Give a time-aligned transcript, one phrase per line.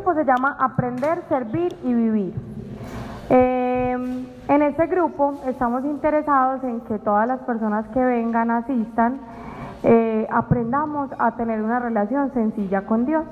[0.00, 2.34] grupo se llama Aprender, Servir y Vivir.
[3.28, 9.20] Eh, en este grupo estamos interesados en que todas las personas que vengan, asistan,
[9.82, 13.24] eh, aprendamos a tener una relación sencilla con Dios.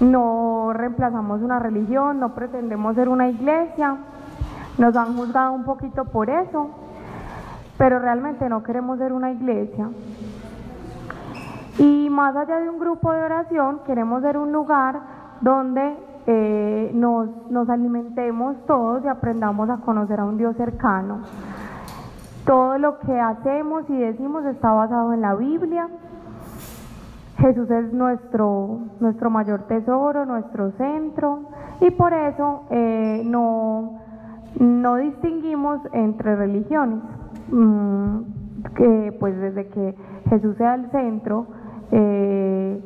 [0.00, 3.96] No reemplazamos una religión, no pretendemos ser una iglesia,
[4.78, 6.70] nos han juzgado un poquito por eso,
[7.76, 9.90] pero realmente no queremos ser una iglesia.
[11.78, 15.12] Y más allá de un grupo de oración, queremos ser un lugar
[15.44, 15.94] donde
[16.26, 21.20] eh, nos, alimentemos todos y aprendamos a conocer a un Dios cercano.
[22.46, 25.88] Todo lo que hacemos y decimos está basado en la Biblia.
[27.36, 31.40] Jesús es nuestro, nuestro mayor tesoro, nuestro centro,
[31.80, 34.00] y por eso eh, no,
[34.58, 37.00] no distinguimos entre religiones.
[37.50, 38.20] Mm,
[38.76, 39.94] que pues desde que
[40.30, 41.46] Jesús sea el centro,
[41.92, 42.82] eh,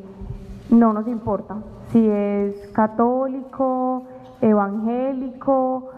[0.71, 1.59] no nos importa
[1.91, 4.05] si es católico,
[4.41, 5.91] evangélico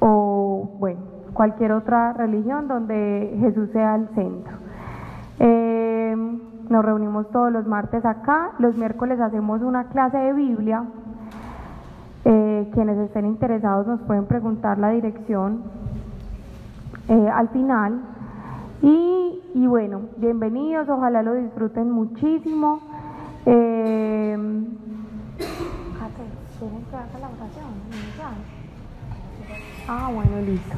[0.00, 1.00] o bueno,
[1.32, 4.56] cualquier otra religión donde Jesús sea el centro.
[5.38, 6.16] Eh,
[6.68, 10.84] nos reunimos todos los martes acá, los miércoles hacemos una clase de Biblia.
[12.24, 15.62] Eh, quienes estén interesados nos pueden preguntar la dirección
[17.08, 18.00] al final.
[18.82, 22.80] Y, y bueno, bienvenidos, ojalá lo disfruten muchísimo.
[23.46, 24.36] Eh,
[29.88, 30.76] Ah, bueno, listo.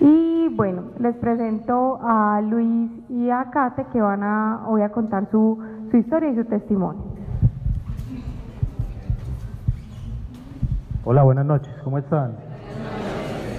[0.00, 5.30] Y bueno, les presento a Luis y a Kate que van a, voy a contar
[5.30, 5.58] su,
[5.90, 7.02] su historia y su testimonio.
[11.04, 12.32] Hola, buenas noches, ¿cómo están?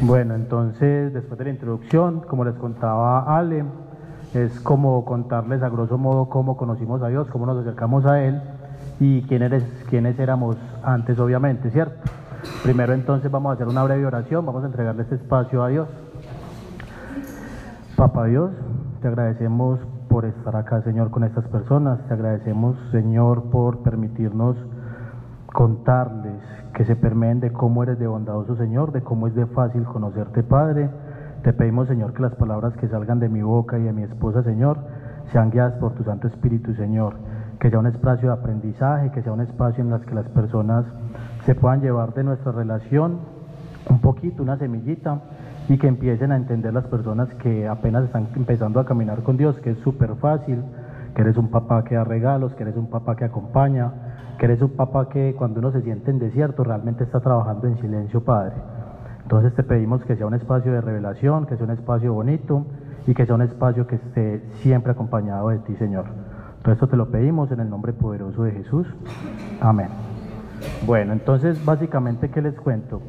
[0.02, 3.66] Bueno, entonces, después de la introducción, como les contaba Ale,
[4.33, 8.41] es como contarles a grosso modo cómo conocimos a Dios, cómo nos acercamos a Él
[9.01, 12.00] y quiénes, quiénes éramos antes, obviamente, ¿cierto?
[12.62, 15.88] Primero entonces vamos a hacer una breve oración, vamos a entregarle este espacio a Dios.
[17.95, 18.51] Papá Dios,
[19.01, 22.00] te agradecemos por estar acá, Señor, con estas personas.
[22.07, 24.56] Te agradecemos, Señor, por permitirnos
[25.51, 26.39] contarles
[26.75, 30.44] que se permeen de cómo eres de bondadoso, Señor, de cómo es de fácil conocerte,
[30.44, 30.91] Padre.
[31.41, 34.44] Te pedimos, Señor, que las palabras que salgan de mi boca y de mi esposa,
[34.44, 34.78] Señor,
[35.31, 37.31] sean guiadas por tu Santo Espíritu, Señor.
[37.61, 40.83] Que sea un espacio de aprendizaje, que sea un espacio en el que las personas
[41.45, 43.19] se puedan llevar de nuestra relación
[43.88, 45.19] un poquito, una semillita,
[45.69, 49.59] y que empiecen a entender las personas que apenas están empezando a caminar con Dios,
[49.59, 50.63] que es súper fácil,
[51.13, 53.91] que eres un papá que da regalos, que eres un papá que acompaña,
[54.39, 57.77] que eres un papá que cuando uno se siente en desierto realmente está trabajando en
[57.77, 58.55] silencio, Padre.
[59.21, 62.66] Entonces te pedimos que sea un espacio de revelación, que sea un espacio bonito
[63.05, 66.31] y que sea un espacio que esté siempre acompañado de ti, Señor.
[66.63, 68.88] Todo esto te lo pedimos en el nombre poderoso de Jesús.
[69.61, 69.88] Amén.
[70.85, 73.01] Bueno, entonces básicamente, ¿qué les cuento?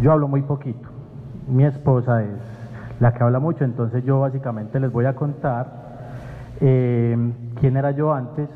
[0.00, 0.88] Yo hablo muy poquito.
[1.48, 2.30] Mi esposa es
[3.00, 5.66] la que habla mucho, entonces yo básicamente les voy a contar
[6.60, 8.48] eh, quién era yo antes,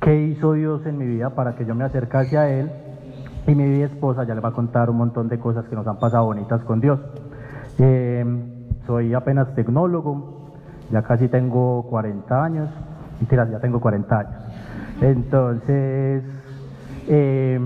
[0.00, 2.70] qué hizo Dios en mi vida para que yo me acercase a Él
[3.46, 5.98] y mi esposa ya le va a contar un montón de cosas que nos han
[5.98, 7.00] pasado bonitas con Dios.
[7.78, 8.24] Eh,
[8.86, 10.50] soy apenas tecnólogo,
[10.90, 12.68] ya casi tengo 40 años,
[13.30, 14.34] y ya tengo 40 años.
[15.00, 16.22] Entonces,
[17.08, 17.60] eh,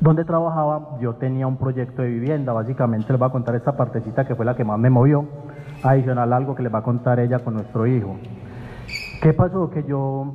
[0.00, 4.26] donde trabajaba yo tenía un proyecto de vivienda, básicamente les voy a contar esta partecita
[4.26, 5.26] que fue la que más me movió,
[5.82, 8.16] adicional algo que les va a contar ella con nuestro hijo.
[9.22, 9.70] ¿Qué pasó?
[9.70, 10.34] Que yo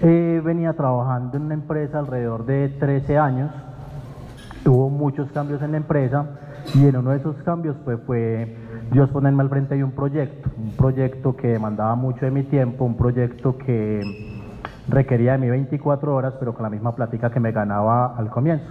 [0.00, 3.50] eh, venía trabajando en una empresa alrededor de 13 años,
[4.64, 6.26] hubo muchos cambios en la empresa
[6.74, 8.56] y en uno de esos cambios pues, fue
[8.90, 12.84] Dios ponerme al frente de un proyecto, un proyecto que demandaba mucho de mi tiempo,
[12.84, 14.00] un proyecto que
[14.88, 18.66] requería de mí 24 horas, pero con la misma plática que me ganaba al comienzo.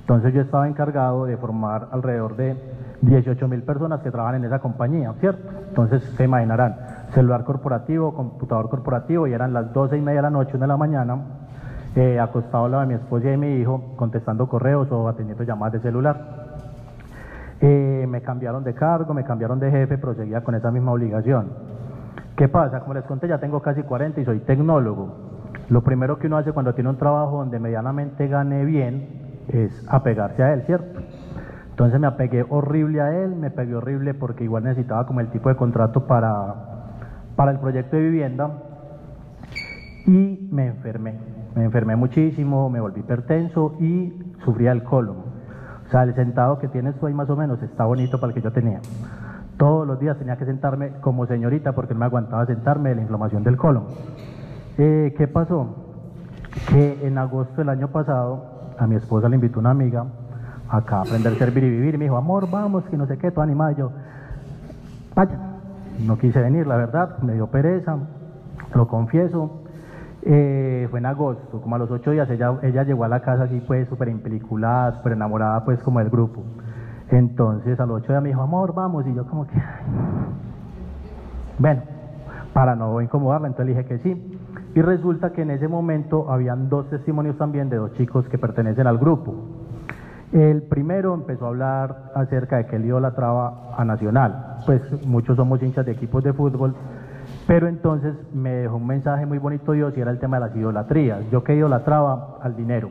[0.00, 2.56] Entonces yo estaba encargado de formar alrededor de
[3.02, 5.48] 18 mil personas que trabajan en esa compañía, ¿cierto?
[5.68, 6.76] Entonces se imaginarán,
[7.10, 10.68] celular corporativo, computador corporativo, y eran las 12 y media de la noche, una de
[10.68, 11.18] la mañana,
[11.94, 15.74] eh, acostado al lado de mi esposa y mi hijo, contestando correos o atendiendo llamadas
[15.74, 16.45] de celular.
[17.60, 21.48] Eh, me cambiaron de cargo, me cambiaron de jefe, proseguía con esa misma obligación.
[22.36, 22.80] ¿Qué pasa?
[22.80, 25.14] Como les conté, ya tengo casi 40 y soy tecnólogo.
[25.70, 29.08] Lo primero que uno hace cuando tiene un trabajo donde medianamente gane bien
[29.48, 31.00] es apegarse a él, ¿cierto?
[31.70, 35.48] Entonces me apegué horrible a él, me pegué horrible porque igual necesitaba como el tipo
[35.48, 36.54] de contrato para,
[37.36, 38.50] para el proyecto de vivienda
[40.06, 41.14] y me enfermé.
[41.54, 44.12] Me enfermé muchísimo, me volví hipertenso y
[44.44, 45.25] sufría el colon.
[45.86, 48.34] O sea, el sentado que tienes tú ahí más o menos está bonito para el
[48.34, 48.80] que yo tenía.
[49.56, 53.02] Todos los días tenía que sentarme como señorita porque no me aguantaba sentarme de la
[53.02, 53.84] inflamación del colon.
[54.78, 55.74] Eh, ¿Qué pasó?
[56.68, 60.04] Que en agosto del año pasado a mi esposa le invitó una amiga
[60.68, 61.94] acá a aprender a servir y vivir.
[61.94, 63.72] Y me dijo, amor, vamos, que no sé qué, todo animado.
[63.76, 63.92] Yo,
[65.14, 65.38] vaya,
[66.04, 67.96] no quise venir, la verdad, me dio pereza,
[68.74, 69.62] lo confieso.
[70.28, 73.44] Eh, fue en agosto, como a los ocho días, ella, ella llegó a la casa
[73.44, 76.42] así, pues, súper impeliculada, súper enamorada, pues, como del grupo.
[77.10, 79.54] Entonces, a los ocho días me dijo, amor, vamos, y yo como que,
[81.60, 81.82] bueno,
[82.52, 84.40] para no incomodarla, entonces dije que sí.
[84.74, 88.88] Y resulta que en ese momento habían dos testimonios también de dos chicos que pertenecen
[88.88, 89.32] al grupo.
[90.32, 95.62] El primero empezó a hablar acerca de que él idolatraba a Nacional, pues muchos somos
[95.62, 96.74] hinchas de equipos de fútbol,
[97.46, 100.56] pero entonces me dejó un mensaje muy bonito Dios y era el tema de las
[100.56, 101.20] idolatrías.
[101.30, 102.90] Yo que idolatraba al dinero,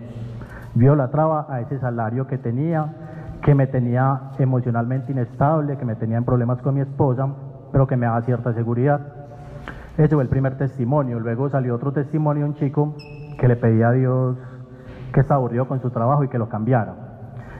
[0.76, 2.94] yo idolatraba a ese salario que tenía,
[3.42, 7.28] que me tenía emocionalmente inestable, que me tenía en problemas con mi esposa,
[7.72, 9.02] pero que me daba cierta seguridad.
[9.98, 11.20] Ese fue el primer testimonio.
[11.20, 12.96] Luego salió otro testimonio, un chico
[13.38, 14.38] que le pedía a Dios
[15.14, 16.94] que estaba aburrido con su trabajo y que lo cambiara.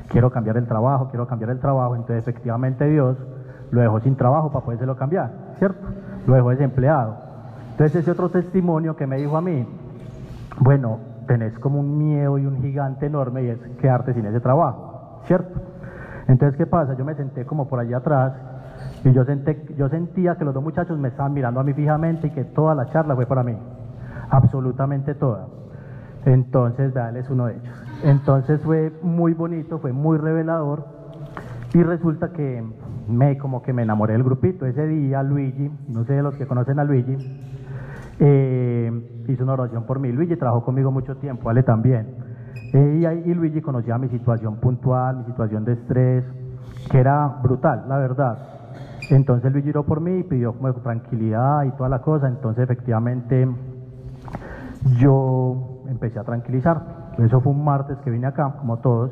[0.10, 1.96] Quiero cambiar el trabajo, quiero cambiar el trabajo.
[1.96, 3.18] Entonces, efectivamente, Dios
[3.72, 5.88] lo dejó sin trabajo para podérselo cambiar, ¿cierto?
[6.26, 7.18] Lo dejó desempleado.
[7.72, 9.68] Entonces, ese otro testimonio que me dijo a mí,
[10.60, 15.22] bueno, tenés como un miedo y un gigante enorme y es quedarte sin ese trabajo,
[15.26, 15.60] ¿cierto?
[16.28, 16.96] Entonces, ¿qué pasa?
[16.96, 18.34] Yo me senté como por allá atrás
[19.04, 22.28] y yo, senté, yo sentía que los dos muchachos me estaban mirando a mí fijamente
[22.28, 23.58] y que toda la charla fue para mí,
[24.30, 25.48] absolutamente toda.
[26.26, 27.84] Entonces, vean, es uno de ellos.
[28.04, 30.95] Entonces fue muy bonito, fue muy revelador
[31.74, 32.64] y resulta que
[33.08, 34.66] me como que me enamoré del grupito.
[34.66, 37.18] Ese día Luigi, no sé de los que conocen a Luigi,
[38.20, 38.92] eh,
[39.28, 40.12] hizo una oración por mí.
[40.12, 42.16] Luigi trabajó conmigo mucho tiempo, vale también.
[42.74, 46.24] Eh, y, y Luigi conocía mi situación puntual, mi situación de estrés,
[46.90, 48.38] que era brutal, la verdad.
[49.10, 52.28] Entonces Luigi oró por mí y pidió como tranquilidad y toda la cosa.
[52.28, 53.48] Entonces efectivamente
[54.98, 57.14] yo empecé a tranquilizar.
[57.18, 59.12] Eso fue un martes que vine acá, como todos.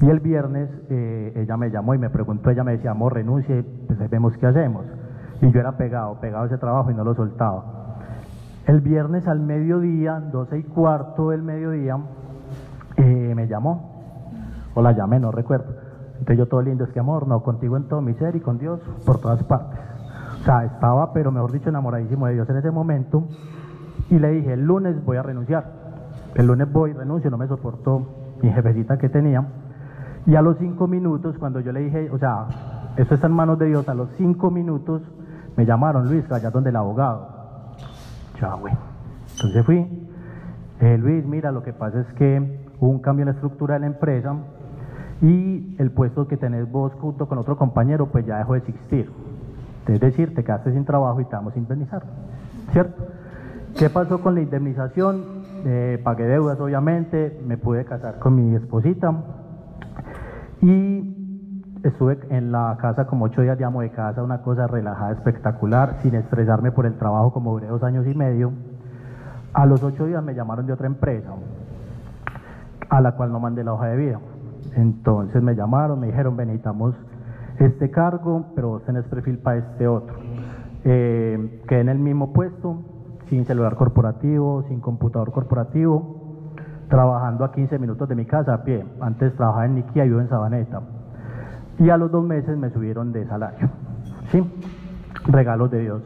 [0.00, 3.64] Y el viernes eh, ella me llamó y me preguntó, ella me decía, amor, renuncie,
[3.86, 4.86] pues ahí vemos qué hacemos.
[5.42, 7.98] Y yo era pegado, pegado a ese trabajo y no lo soltaba.
[8.66, 11.98] El viernes al mediodía, 12 y cuarto del mediodía,
[12.96, 14.32] eh, me llamó,
[14.74, 15.74] o la llamé, no recuerdo.
[16.12, 18.58] Entonces yo todo lindo, es que amor, no, contigo en todo mi ser y con
[18.58, 19.80] Dios por todas partes.
[20.40, 23.26] O sea, estaba, pero mejor dicho, enamoradísimo de Dios en ese momento.
[24.10, 25.64] Y le dije, el lunes voy a renunciar.
[26.34, 29.46] El lunes voy, renuncio, no me soportó mi jefecita que tenía.
[30.26, 32.46] Y a los cinco minutos, cuando yo le dije, o sea,
[32.96, 35.02] esto está en manos de Dios, a los cinco minutos
[35.56, 37.28] me llamaron, Luis, allá donde el abogado.
[38.40, 38.74] Ya, güey.
[39.32, 40.08] Entonces fui.
[40.98, 43.86] Luis, mira, lo que pasa es que hubo un cambio en la estructura de la
[43.86, 44.34] empresa
[45.20, 49.10] y el puesto que tenés vos junto con otro compañero, pues ya dejó de existir.
[49.86, 52.02] Es decir, te quedaste sin trabajo y te vamos a indemnizar.
[52.72, 53.02] ¿Cierto?
[53.76, 55.22] ¿Qué pasó con la indemnización?
[55.64, 59.12] Eh, pagué deudas, obviamente, me pude casar con mi esposita
[60.62, 61.16] y
[61.82, 65.96] estuve en la casa como ocho días de amo de casa, una cosa relajada, espectacular,
[66.02, 68.52] sin estresarme por el trabajo como duré dos años y medio.
[69.52, 71.30] A los ocho días me llamaron de otra empresa,
[72.88, 74.20] a la cual no mandé la hoja de vida.
[74.76, 76.94] Entonces me llamaron, me dijeron, necesitamos
[77.58, 80.16] este cargo, pero vos tenés perfil para este otro.
[80.84, 82.82] Eh, quedé en el mismo puesto,
[83.28, 86.19] sin celular corporativo, sin computador corporativo,
[86.90, 88.84] trabajando a 15 minutos de mi casa a pie.
[89.00, 90.82] Antes trabajaba en Niquia y vivo en Sabaneta.
[91.78, 93.70] Y a los dos meses me subieron de salario.
[94.30, 94.42] ¿Sí?
[95.26, 96.02] Regalos de Dios.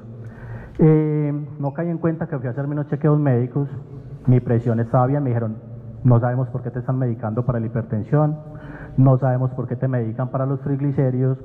[0.78, 3.68] Eh, no caí en cuenta que fui a hacerme unos chequeos médicos,
[4.26, 5.56] mi presión estaba bien, me dijeron,
[6.02, 8.36] no sabemos por qué te están medicando para la hipertensión,
[8.96, 11.38] no sabemos por qué te medican para los triglicéridos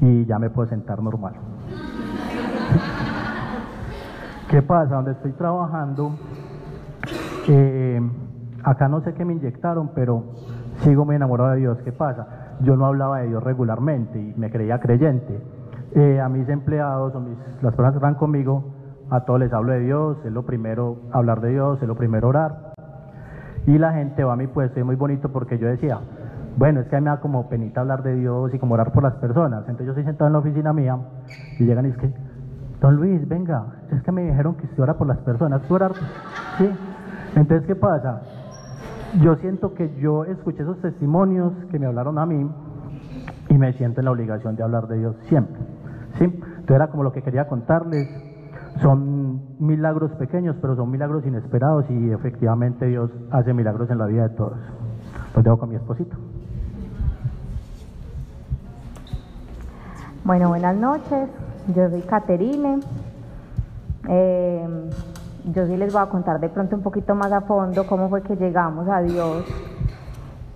[0.00, 1.34] y ya me puedo sentar normal.
[4.50, 4.94] ¿Qué pasa?
[4.94, 6.16] Donde estoy trabajando,
[7.48, 8.00] eh,
[8.64, 10.24] acá no sé qué me inyectaron, pero
[10.80, 11.78] sigo muy enamorado de Dios.
[11.84, 12.56] ¿Qué pasa?
[12.60, 15.40] Yo no hablaba de Dios regularmente y me creía creyente.
[15.94, 18.64] Eh, a mis empleados o mis, las personas que están conmigo,
[19.10, 22.28] a todos les hablo de Dios, es lo primero hablar de Dios, es lo primero
[22.28, 22.72] orar.
[23.66, 26.00] Y la gente va a mi puesto, es muy bonito porque yo decía,
[26.56, 28.92] bueno, es que a mí me da como penita hablar de Dios y como orar
[28.92, 29.60] por las personas.
[29.60, 30.98] Entonces yo estoy sentado en la oficina mía
[31.58, 32.12] y llegan y es que,
[32.80, 35.92] Don Luis, venga, es que me dijeron que usted ora por las personas, ¿tú orar?
[36.58, 36.68] Sí.
[37.36, 38.20] Entonces, ¿qué pasa?
[39.22, 42.50] Yo siento que yo escuché esos testimonios que me hablaron a mí
[43.48, 45.60] y me siento en la obligación de hablar de Dios siempre.
[46.18, 46.24] ¿sí?
[46.24, 48.08] Entonces era como lo que quería contarles.
[48.82, 54.28] Son milagros pequeños, pero son milagros inesperados y efectivamente Dios hace milagros en la vida
[54.28, 54.58] de todos.
[55.34, 56.16] Los dejo con mi esposito.
[60.24, 61.28] Bueno, buenas noches.
[61.76, 62.80] Yo soy Caterine.
[64.08, 64.90] Eh,
[65.52, 68.22] yo sí les voy a contar de pronto un poquito más a fondo cómo fue
[68.22, 69.44] que llegamos a Dios.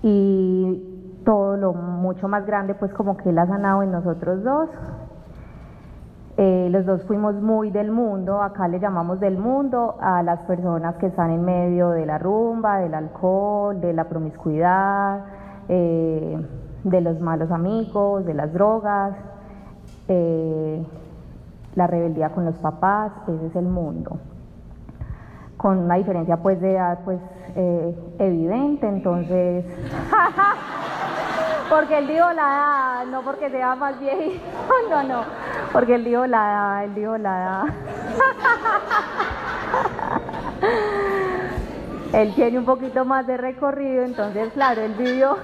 [0.02, 4.70] y todo lo mucho más grande pues como que Él ha sanado en nosotros dos.
[6.38, 10.94] Eh, los dos fuimos muy del mundo, acá le llamamos del mundo a las personas
[10.94, 15.24] que están en medio de la rumba, del alcohol, de la promiscuidad,
[15.68, 16.46] eh,
[16.84, 19.14] de los malos amigos, de las drogas,
[20.06, 20.86] eh,
[21.74, 24.18] la rebeldía con los papás, ese es el mundo.
[25.58, 27.18] Con una diferencia pues de edad pues
[28.18, 29.64] evidente, entonces...
[31.68, 34.42] porque él dijo la edad, no porque sea más viejito,
[34.90, 35.22] no, no,
[35.72, 37.64] porque él dijo la edad, él dijo la edad.
[42.12, 45.36] él tiene un poquito más de recorrido, entonces claro, él vivió,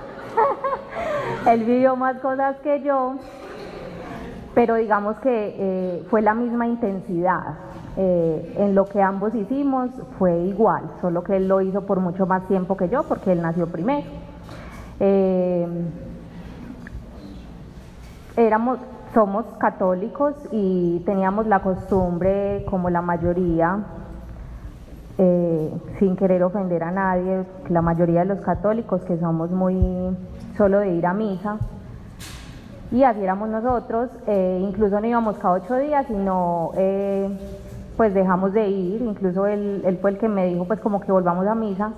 [1.46, 3.16] él vivió más cosas que yo,
[4.54, 7.73] pero digamos que eh, fue la misma intensidad.
[7.96, 12.26] Eh, en lo que ambos hicimos fue igual, solo que él lo hizo por mucho
[12.26, 14.06] más tiempo que yo, porque él nació primero.
[14.98, 15.66] Eh,
[18.36, 18.80] éramos,
[19.12, 23.78] somos católicos y teníamos la costumbre, como la mayoría,
[25.18, 30.16] eh, sin querer ofender a nadie, la mayoría de los católicos que somos muy
[30.56, 31.58] solo de ir a misa.
[32.90, 34.10] Y así éramos nosotros,
[34.60, 36.70] incluso no íbamos cada ocho días, sino
[37.96, 41.12] pues dejamos de ir, incluso él, él fue el que me dijo pues como que
[41.12, 41.92] volvamos a misa,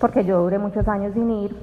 [0.00, 1.56] porque yo duré muchos años sin ir.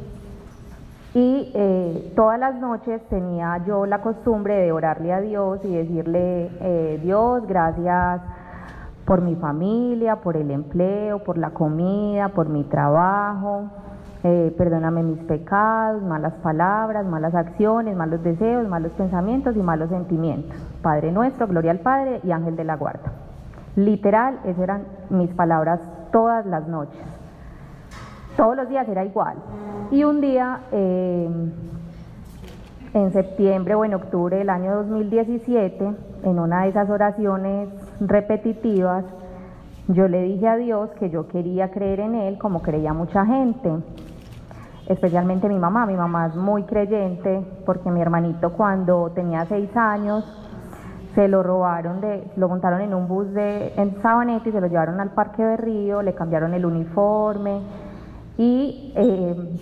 [1.14, 6.50] Y eh, todas las noches tenía yo la costumbre de orarle a Dios y decirle,
[6.62, 8.22] eh, Dios, gracias
[9.06, 13.66] por mi familia, por el empleo, por la comida, por mi trabajo,
[14.24, 20.56] eh, perdóname mis pecados, malas palabras, malas acciones, malos deseos, malos pensamientos y malos sentimientos.
[20.82, 23.12] Padre nuestro, gloria al Padre y ángel de la guarda.
[23.76, 25.80] Literal, esas eran mis palabras
[26.12, 27.02] todas las noches.
[28.38, 29.38] Todos los días era igual.
[29.90, 31.30] Y un día, eh,
[32.94, 35.92] en septiembre o en octubre del año 2017,
[36.24, 39.06] en una de esas oraciones repetitivas,
[39.88, 43.70] yo le dije a Dios que yo quería creer en Él como creía mucha gente,
[44.92, 45.86] especialmente mi mamá.
[45.86, 50.26] Mi mamá es muy creyente porque mi hermanito cuando tenía seis años
[51.16, 54.68] se lo robaron, de, lo montaron en un bus de, en Sabaneta y se lo
[54.68, 57.62] llevaron al Parque de Río, le cambiaron el uniforme
[58.38, 59.60] y eh,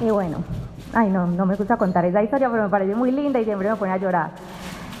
[0.00, 0.38] y bueno,
[0.94, 3.68] ay no, no me gusta contar esa historia, pero me parece muy linda y siempre
[3.68, 4.30] me pone a llorar.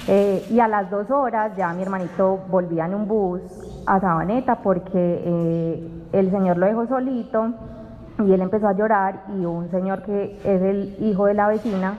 [0.08, 3.40] Eh, y a las dos horas ya mi hermanito volvía en un bus
[3.86, 7.52] a Sabaneta porque eh, el señor lo dejó solito
[8.18, 11.94] y él empezó a llorar y un señor que es el hijo de la vecina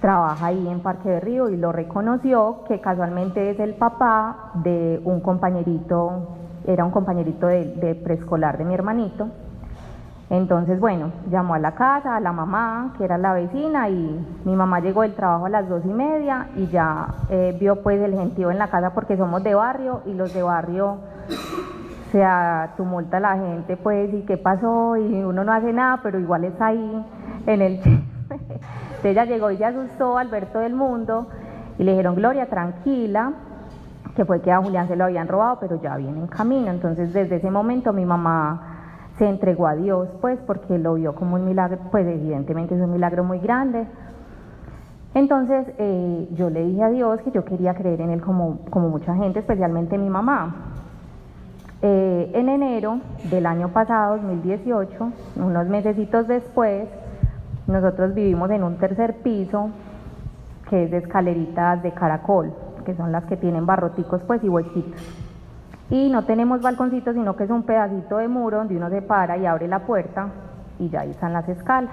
[0.00, 5.00] trabaja ahí en Parque de Río y lo reconoció que casualmente es el papá de
[5.04, 9.28] un compañerito, era un compañerito de, preescolar de mi hermanito.
[10.30, 14.54] Entonces, bueno, llamó a la casa, a la mamá, que era la vecina, y mi
[14.54, 18.14] mamá llegó del trabajo a las dos y media y ya eh, vio pues el
[18.14, 20.98] gentío en la casa porque somos de barrio y los de barrio
[22.12, 22.24] se
[22.76, 26.60] tumulta la gente pues y qué pasó y uno no hace nada, pero igual es
[26.60, 27.04] ahí
[27.46, 27.80] en el
[28.30, 31.26] Entonces ella llegó y se asustó al ver todo el mundo
[31.78, 33.32] y le dijeron, Gloria, tranquila,
[34.14, 36.70] que fue que a Julián se lo habían robado, pero ya viene en camino.
[36.70, 38.79] Entonces desde ese momento mi mamá
[39.20, 42.90] se entregó a Dios, pues porque lo vio como un milagro, pues evidentemente es un
[42.90, 43.86] milagro muy grande.
[45.12, 48.88] Entonces eh, yo le dije a Dios que yo quería creer en Él como, como
[48.88, 50.54] mucha gente, especialmente mi mamá.
[51.82, 53.00] Eh, en enero
[53.30, 56.88] del año pasado, 2018, unos mesecitos después,
[57.66, 59.68] nosotros vivimos en un tercer piso
[60.70, 62.54] que es de escaleritas de caracol,
[62.86, 65.19] que son las que tienen barroticos pues y huequitos.
[65.90, 69.36] Y no tenemos balconcitos, sino que es un pedacito de muro donde uno se para
[69.36, 70.28] y abre la puerta
[70.78, 71.90] y ya están las escalas.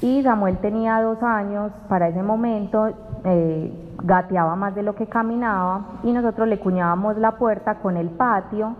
[0.00, 2.90] Y Samuel tenía dos años, para ese momento
[3.24, 8.08] eh, gateaba más de lo que caminaba y nosotros le cuñábamos la puerta con el
[8.08, 8.76] patio,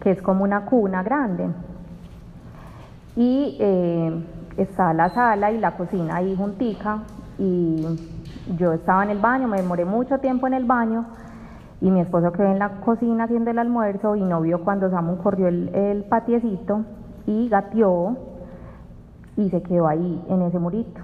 [0.00, 1.48] que es como una cuna grande.
[3.16, 4.24] Y eh,
[4.56, 6.98] está la sala y la cocina ahí juntica
[7.38, 7.84] y
[8.56, 11.06] yo estaba en el baño, me demoré mucho tiempo en el baño
[11.82, 15.16] y mi esposo quedó en la cocina haciendo el almuerzo y no vio cuando Samu
[15.18, 16.84] corrió el, el patiecito
[17.26, 18.16] y gateó
[19.36, 21.00] y se quedó ahí en ese murito.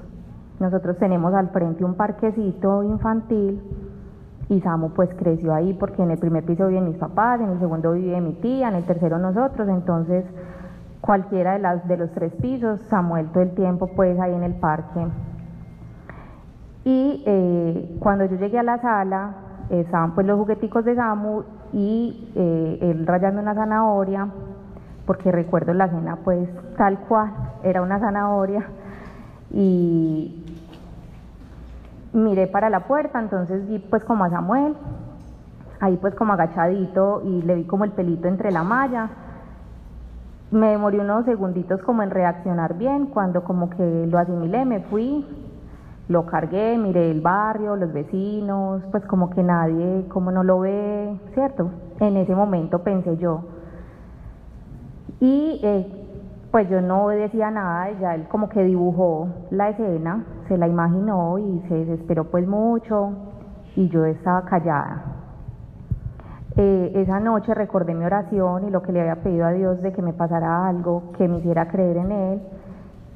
[0.61, 3.61] Nosotros tenemos al frente un parquecito infantil
[4.49, 7.59] y Samu pues creció ahí porque en el primer piso viven mis papás, en el
[7.59, 10.25] segundo vive mi tía, en el tercero nosotros, entonces
[11.01, 14.55] cualquiera de, las, de los tres pisos, Samuel todo el tiempo pues ahí en el
[14.55, 15.07] parque.
[16.85, 22.31] Y eh, cuando yo llegué a la sala, estaban pues los jugueticos de Samu y
[22.35, 24.29] eh, él rayando una zanahoria,
[25.07, 27.33] porque recuerdo la cena pues tal cual,
[27.63, 28.67] era una zanahoria
[29.51, 30.45] y
[32.13, 34.75] miré para la puerta, entonces vi pues como a Samuel,
[35.81, 39.11] ahí pues como agachadito y le vi como el pelito entre la malla.
[40.51, 45.27] Me demoré unos segunditos como en reaccionar bien, cuando como que lo asimilé, me fui,
[46.09, 51.19] lo cargué, miré el barrio, los vecinos, pues como que nadie, como no lo ve,
[51.35, 51.71] ¿cierto?
[52.01, 53.43] En ese momento pensé yo.
[55.21, 55.87] Y eh,
[56.51, 61.39] pues yo no decía nada, ya él como que dibujó la escena, se la imaginó
[61.39, 63.11] y se desesperó pues mucho
[63.77, 65.03] y yo estaba callada.
[66.57, 69.93] Eh, esa noche recordé mi oración y lo que le había pedido a Dios de
[69.93, 72.41] que me pasara algo, que me hiciera creer en Él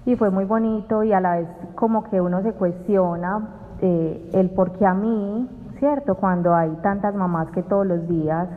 [0.04, 3.48] y fue muy bonito y a la vez como que uno se cuestiona
[3.80, 6.16] eh, el por qué a mí, ¿cierto?
[6.16, 8.48] Cuando hay tantas mamás que todos los días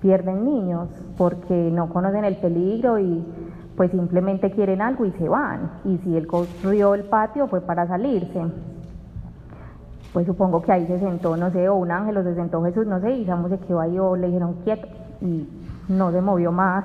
[0.00, 3.24] pierden niños porque no conocen el peligro y
[3.76, 5.70] pues simplemente quieren algo y se van.
[5.84, 8.42] Y si él corrió el patio fue para salirse.
[10.12, 12.86] Pues supongo que ahí se sentó, no sé, o un ángel o se sentó Jesús,
[12.86, 14.86] no sé, y Samu se quedó ahí o le dijeron quieto
[15.20, 15.48] y
[15.88, 16.84] no se movió más.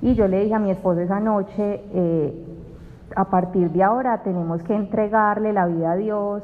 [0.00, 2.51] Y yo le dije a mi esposo esa noche, eh,
[3.16, 6.42] a partir de ahora tenemos que entregarle la vida a Dios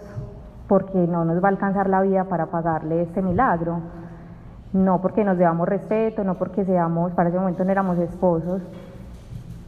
[0.68, 3.80] porque no nos va a alcanzar la vida para pagarle este milagro.
[4.72, 8.60] No porque nos debamos respeto, no porque seamos, para ese momento no éramos esposos,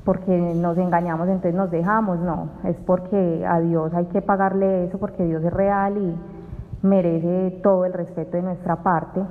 [0.05, 4.99] porque nos engañamos, entonces nos dejamos, no, es porque a Dios hay que pagarle eso,
[4.99, 6.15] porque Dios es real y
[6.83, 9.23] merece todo el respeto de nuestra parte.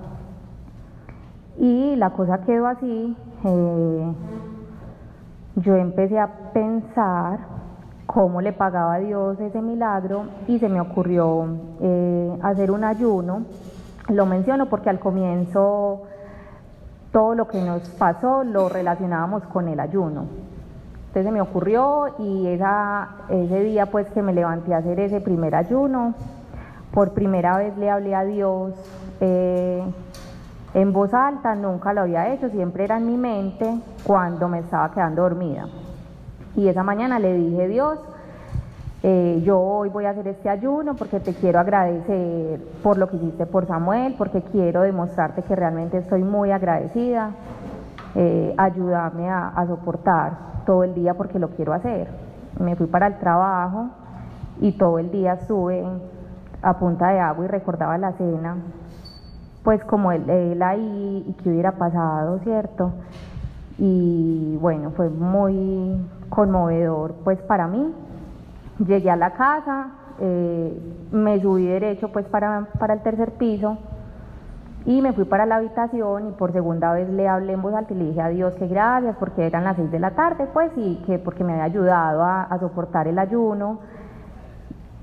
[1.59, 4.13] Y la cosa quedó así, eh,
[5.57, 7.58] yo empecé a pensar
[8.11, 11.45] cómo le pagaba a Dios ese milagro y se me ocurrió
[11.79, 13.43] eh, hacer un ayuno.
[14.07, 16.05] Lo menciono porque al comienzo
[17.11, 20.25] todo lo que nos pasó lo relacionábamos con el ayuno.
[21.09, 25.53] Entonces se me ocurrió y ese día pues que me levanté a hacer ese primer
[25.53, 26.15] ayuno,
[26.91, 28.73] por primera vez le hablé a Dios
[29.21, 29.83] eh,
[30.73, 33.71] en voz alta, nunca lo había hecho, siempre era en mi mente
[34.03, 35.67] cuando me estaba quedando dormida.
[36.55, 37.99] Y esa mañana le dije, Dios,
[39.01, 43.15] eh, yo hoy voy a hacer este ayuno porque te quiero agradecer por lo que
[43.15, 47.31] hiciste por Samuel, porque quiero demostrarte que realmente estoy muy agradecida.
[48.15, 52.07] Eh, a soportar todo el día porque lo quiero hacer.
[52.59, 53.89] Me fui para el trabajo
[54.59, 55.85] y todo el día estuve
[56.61, 58.57] a punta de agua y recordaba la cena,
[59.63, 62.91] pues como él, él ahí y qué hubiera pasado, ¿cierto?
[63.77, 65.97] Y bueno, fue muy
[66.29, 67.93] conmovedor pues para mí.
[68.85, 70.79] Llegué a la casa, eh,
[71.11, 73.77] me subí derecho pues para, para el tercer piso
[74.85, 77.93] y me fui para la habitación y por segunda vez le hablé en voz alta
[77.93, 80.71] y le dije a Dios que gracias porque eran las seis de la tarde, pues,
[80.77, 83.79] y que porque me había ayudado a, soportar el ayuno.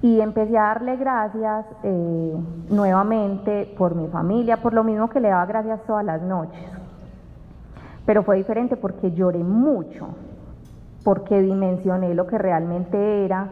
[0.02, 2.36] Y empecé a darle gracias eh,
[2.70, 6.64] nuevamente por mi familia, por lo mismo que le daba gracias todas las noches.
[8.04, 10.08] Pero fue diferente porque lloré mucho,
[11.06, 13.50] porque dimensioné lo que realmente era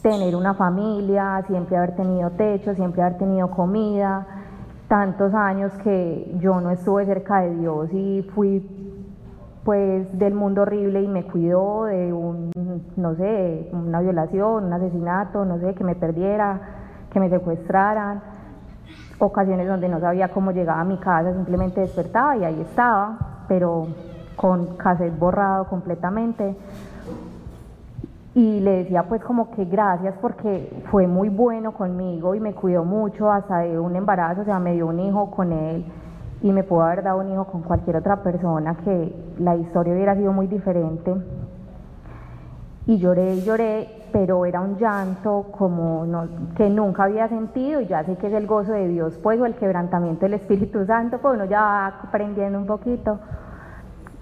[0.00, 4.28] tener una familia, siempre haber tenido techo, siempre haber tenido comida,
[4.86, 8.64] tantos años que yo no estuve cerca de Dios y fui
[9.64, 12.52] pues del mundo horrible y me cuidó de un,
[12.96, 16.60] no sé, una violación, un asesinato, no sé, que me perdiera,
[17.12, 18.22] que me secuestraran,
[19.18, 23.88] ocasiones donde no sabía cómo llegaba a mi casa, simplemente despertaba y ahí estaba, pero
[24.40, 26.56] con cassette borrado completamente
[28.34, 32.84] y le decía pues como que gracias porque fue muy bueno conmigo y me cuidó
[32.84, 35.84] mucho hasta de un embarazo, o sea, me dio un hijo con él
[36.42, 40.14] y me pudo haber dado un hijo con cualquier otra persona que la historia hubiera
[40.14, 41.14] sido muy diferente.
[42.86, 46.06] Y lloré y lloré, pero era un llanto como
[46.56, 49.44] que nunca había sentido y ya sé que es el gozo de Dios, pues o
[49.44, 53.18] el quebrantamiento del Espíritu Santo, pues uno ya va aprendiendo un poquito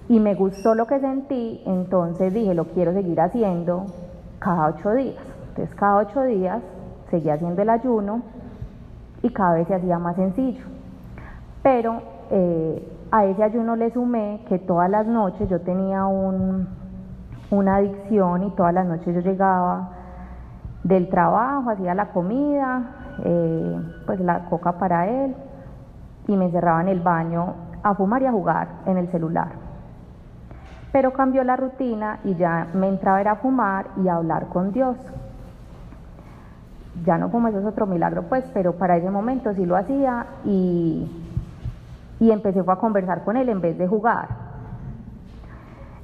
[0.09, 3.87] y me gustó lo que sentí, entonces dije, lo quiero seguir haciendo
[4.39, 5.23] cada ocho días.
[5.51, 6.63] Entonces cada ocho días
[7.11, 8.23] seguía haciendo el ayuno
[9.23, 10.65] y cada vez se hacía más sencillo.
[11.63, 16.69] Pero eh, a ese ayuno le sumé que todas las noches yo tenía un,
[17.51, 19.91] una adicción y todas las noches yo llegaba
[20.85, 22.83] del trabajo, hacía la comida,
[23.25, 25.35] eh, pues la coca para él
[26.27, 29.68] y me encerraba en el baño a fumar y a jugar en el celular.
[30.93, 34.97] Pero cambió la rutina y ya me entraba a fumar y a hablar con Dios.
[37.05, 40.27] Ya no fumo, eso es otro milagro, pues, pero para ese momento sí lo hacía
[40.45, 41.11] y,
[42.19, 44.49] y empecé a conversar con él en vez de jugar.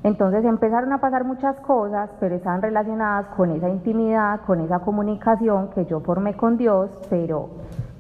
[0.05, 5.71] Entonces empezaron a pasar muchas cosas, pero estaban relacionadas con esa intimidad, con esa comunicación
[5.71, 7.49] que yo formé con Dios, pero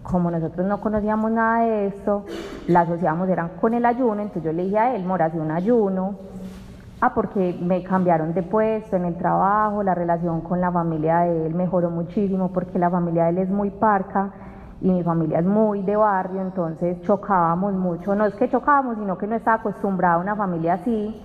[0.03, 2.27] como nosotros no conocíamos nada de esto,
[2.69, 6.17] la asociamos eran con el ayuno, entonces yo le dije a él, Mora, un ayuno,
[7.05, 11.47] ah, porque me cambiaron de puesto en el trabajo, la relación con la familia de
[11.47, 14.31] él mejoró muchísimo, porque la familia de él es muy parca,
[14.81, 19.19] y mi familia es muy de barrio, entonces chocábamos mucho, no es que chocábamos, sino
[19.19, 21.21] que no estaba acostumbrada a una familia así,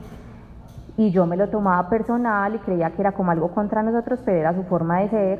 [0.97, 4.37] y yo me lo tomaba personal y creía que era como algo contra nosotros, pero
[4.37, 5.39] era su forma de ser,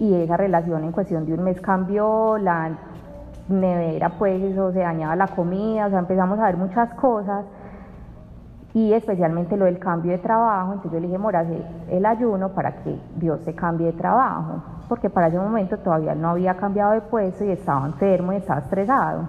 [0.00, 2.70] y esa relación en cuestión de un mes cambió, la
[3.48, 7.44] nevera pues eso se dañaba la comida, o sea, empezamos a ver muchas cosas,
[8.74, 11.44] y especialmente lo del cambio de trabajo, entonces yo le dije, Mora,
[11.90, 16.28] el ayuno para que Dios se cambie de trabajo porque para ese momento todavía no
[16.28, 19.22] había cambiado de puesto y estaba enfermo y estaba estresado.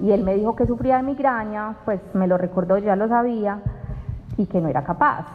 [0.00, 3.58] Y él me dijo que sufría de migraña, pues me lo recordó, ya lo sabía,
[4.36, 5.26] y que no era capaz.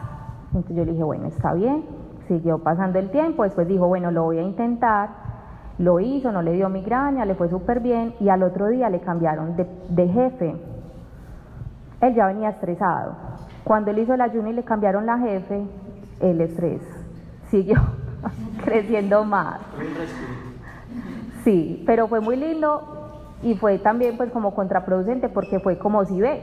[0.46, 1.84] Entonces yo le dije, bueno, está bien,
[2.28, 5.10] siguió pasando el tiempo, después dijo, bueno, lo voy a intentar,
[5.76, 9.00] lo hizo, no le dio migraña, le fue súper bien, y al otro día le
[9.00, 10.56] cambiaron de, de jefe.
[12.00, 13.14] Él ya venía estresado.
[13.64, 15.62] Cuando él hizo el ayuno y le cambiaron la jefe,
[16.20, 16.82] el estrés
[17.50, 17.76] siguió
[18.64, 19.60] creciendo más.
[21.44, 22.82] Sí, pero fue muy lindo
[23.42, 26.40] y fue también pues como contraproducente porque fue como si ves,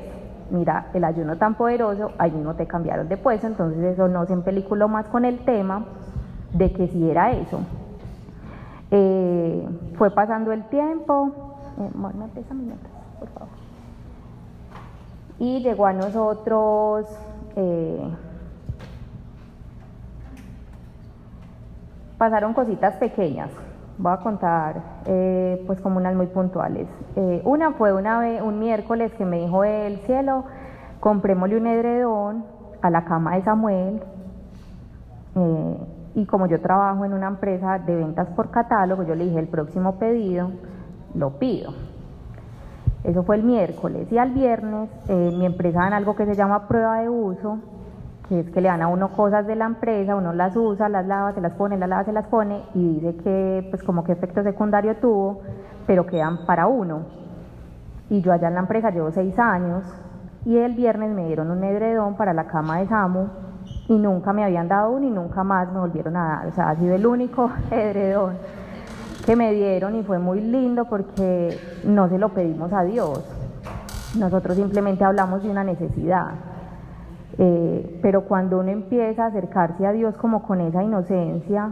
[0.51, 4.33] mira, el ayuno tan poderoso, ahí mismo te cambiaron de puesto, entonces eso no se
[4.33, 5.85] empeliculó más con el tema
[6.53, 7.59] de que si era eso.
[8.91, 11.31] Eh, fue pasando el tiempo,
[11.79, 11.89] eh.
[15.41, 17.07] Y llegó a nosotros
[17.55, 18.11] eh,
[22.19, 23.49] pasaron cositas pequeñas.
[23.97, 26.87] Voy a contar eh, pues como unas muy puntuales.
[27.15, 30.45] Eh, una fue una vez, un miércoles que me dijo el cielo,
[30.99, 32.45] comprémosle un edredón
[32.83, 34.03] a la cama de Samuel.
[35.37, 35.77] Eh,
[36.13, 39.47] y como yo trabajo en una empresa de ventas por catálogo, yo le dije el
[39.47, 40.51] próximo pedido
[41.15, 41.73] lo pido.
[43.03, 46.99] Eso fue el miércoles y al viernes mi empresa dan algo que se llama prueba
[46.99, 47.57] de uso
[48.31, 51.05] que es que le dan a uno cosas de la empresa, uno las usa, las
[51.05, 54.13] lava, se las pone, las lava, se las pone y dice que pues como que
[54.13, 55.41] efecto secundario tuvo,
[55.85, 57.01] pero quedan para uno.
[58.09, 59.83] Y yo allá en la empresa llevo seis años
[60.45, 63.27] y el viernes me dieron un edredón para la cama de Samu
[63.89, 66.47] y nunca me habían dado uno y nunca más me volvieron a dar.
[66.47, 68.37] O sea, ha sido el único edredón
[69.25, 73.23] que me dieron y fue muy lindo porque no se lo pedimos a Dios.
[74.17, 76.31] Nosotros simplemente hablamos de una necesidad.
[77.37, 81.71] Eh, pero cuando uno empieza a acercarse a Dios como con esa inocencia,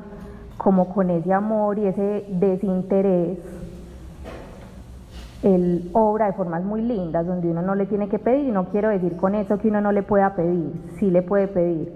[0.57, 3.39] como con ese amor y ese desinterés,
[5.43, 8.65] Él obra de formas muy lindas, donde uno no le tiene que pedir, y no
[8.65, 11.93] quiero decir con eso que uno no le pueda pedir, sí le puede pedir,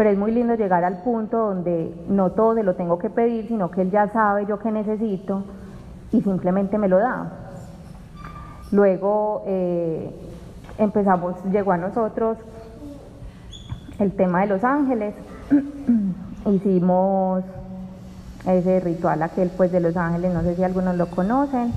[0.00, 3.48] pero es muy lindo llegar al punto donde no todo se lo tengo que pedir,
[3.48, 5.44] sino que Él ya sabe yo qué necesito
[6.10, 7.30] y simplemente me lo da.
[8.72, 10.10] Luego eh,
[10.78, 12.38] empezamos, llegó a nosotros
[13.98, 15.14] el tema de los ángeles.
[16.46, 17.44] Hicimos
[18.46, 21.74] ese ritual aquel pues de los ángeles, no sé si algunos lo conocen.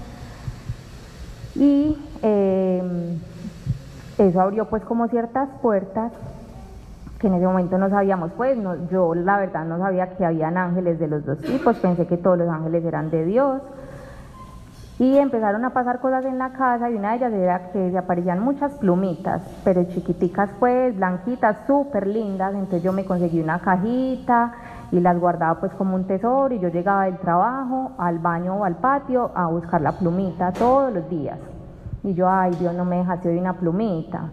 [1.56, 3.20] Y em,
[4.18, 6.14] eso abrió pues como ciertas puertas
[7.24, 8.58] que en ese momento no sabíamos, pues
[8.92, 12.38] yo la verdad no sabía que habían ángeles de los dos tipos, pensé que todos
[12.38, 13.62] los ángeles eran de Dios.
[15.00, 17.98] Y empezaron a pasar cosas en la casa y una de ellas era que se
[17.98, 22.54] aparecían muchas plumitas, pero chiquiticas pues, blanquitas, súper lindas.
[22.54, 24.52] Entonces yo me conseguí una cajita
[24.92, 28.66] y las guardaba pues como un tesoro y yo llegaba del trabajo al baño o
[28.66, 31.40] al patio a buscar la plumita todos los días.
[32.04, 34.26] Y yo, ay Dios, no me dejaste hoy una plumita.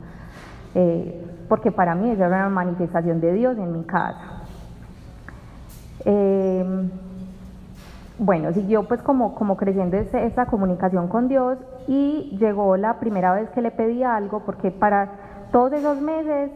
[0.74, 4.44] Eh, porque para mí esa era una manifestación de Dios en mi casa.
[6.04, 6.88] Eh,
[8.20, 11.58] bueno, siguió pues como, como creciendo esa comunicación con Dios
[11.88, 15.08] y llegó la primera vez que le pedí algo, porque para
[15.50, 16.52] todos esos meses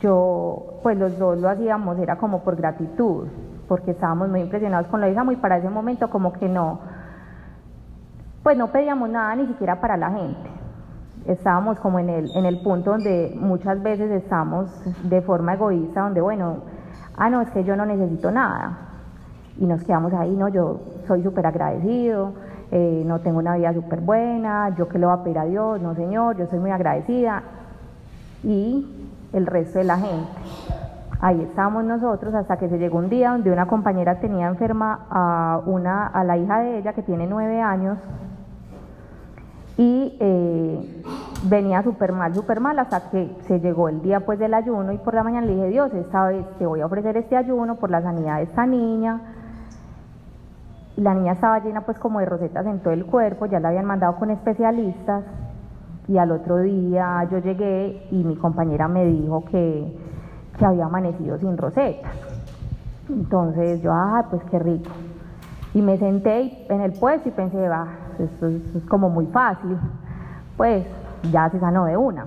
[0.00, 3.26] yo, pues los dos lo hacíamos, era como por gratitud,
[3.66, 6.78] porque estábamos muy impresionados con lo de y para ese momento como que no,
[8.44, 10.57] pues no pedíamos nada ni siquiera para la gente.
[11.28, 14.70] Estábamos como en el, en el punto donde muchas veces estamos
[15.04, 16.56] de forma egoísta, donde bueno,
[17.16, 18.78] ah no, es que yo no necesito nada,
[19.58, 22.32] y nos quedamos ahí, no, yo soy súper agradecido,
[22.70, 25.80] eh, no tengo una vida súper buena, yo que le voy a pedir a Dios,
[25.80, 27.42] no Señor, yo soy muy agradecida.
[28.42, 30.28] Y el resto de la gente.
[31.20, 35.60] Ahí estábamos nosotros hasta que se llegó un día donde una compañera tenía enferma a,
[35.66, 37.98] una, a la hija de ella que tiene nueve años
[39.78, 41.02] Y eh,
[41.44, 44.98] venía súper mal, súper mal, hasta que se llegó el día pues del ayuno y
[44.98, 47.88] por la mañana le dije, Dios, esta vez te voy a ofrecer este ayuno por
[47.88, 49.20] la sanidad de esta niña.
[50.96, 53.68] Y la niña estaba llena pues como de rosetas en todo el cuerpo, ya la
[53.68, 55.22] habían mandado con especialistas
[56.08, 59.96] y al otro día yo llegué y mi compañera me dijo que,
[60.58, 62.10] que había amanecido sin rosetas.
[63.08, 64.90] Entonces yo, ah, pues qué rico.
[65.72, 67.86] Y me senté en el puesto y pensé, va,
[68.20, 69.76] esto, es como muy fácil.
[70.56, 70.84] Pues
[71.30, 72.26] ya se sanó de una.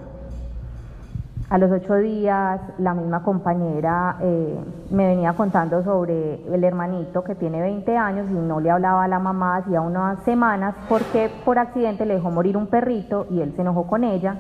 [1.52, 4.58] A los ocho días, la misma compañera eh,
[4.90, 9.08] me venía contando sobre el hermanito que tiene 20 años y no le hablaba a
[9.10, 13.52] la mamá hacía unas semanas porque por accidente le dejó morir un perrito y él
[13.54, 14.38] se enojó con ella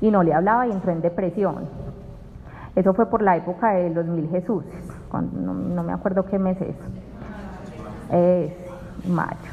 [0.00, 1.68] y no le hablaba y entró en depresión.
[2.74, 4.64] Eso fue por la época de los mil Jesús,
[5.12, 6.76] no, no me acuerdo qué mes es.
[8.10, 8.52] Es
[9.06, 9.51] mayo.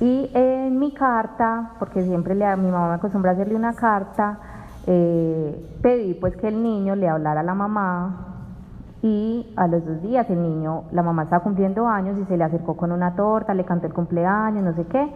[0.00, 4.38] Y en mi carta, porque siempre le, mi mamá me acostumbra a hacerle una carta,
[4.86, 8.28] eh, pedí pues que el niño le hablara a la mamá
[9.02, 12.44] y a los dos días el niño, la mamá estaba cumpliendo años y se le
[12.44, 15.12] acercó con una torta, le cantó el cumpleaños, no sé qué.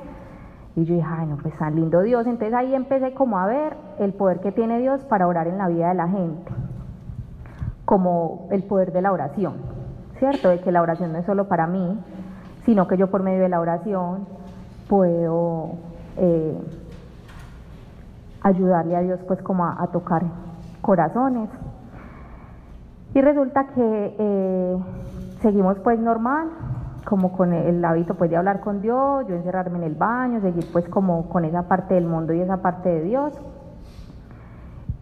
[0.75, 2.27] Y yo dije, ay, no, pues tan lindo Dios.
[2.27, 5.69] Entonces ahí empecé como a ver el poder que tiene Dios para orar en la
[5.69, 6.53] vida de la gente,
[7.85, 9.55] como el poder de la oración,
[10.19, 10.49] ¿cierto?
[10.49, 11.99] De que la oración no es solo para mí,
[12.65, 14.27] sino que yo por medio de la oración
[14.93, 15.71] puedo
[16.19, 16.55] eh,
[18.43, 20.23] ayudarle a Dios pues como a, tocar
[20.83, 21.49] corazones.
[23.15, 24.77] Y resulta que eh,
[25.41, 26.51] seguimos pues normal,
[27.07, 30.67] como con el hábito pues de hablar con Dios, yo encerrarme en el baño, seguir
[30.71, 33.33] pues como con esa parte del mundo y esa parte de Dios.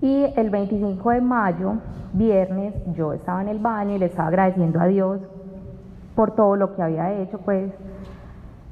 [0.00, 1.72] Y el 25 de mayo,
[2.12, 5.20] viernes, yo estaba en el baño y le estaba agradeciendo a Dios
[6.14, 7.72] por todo lo que había hecho, pues.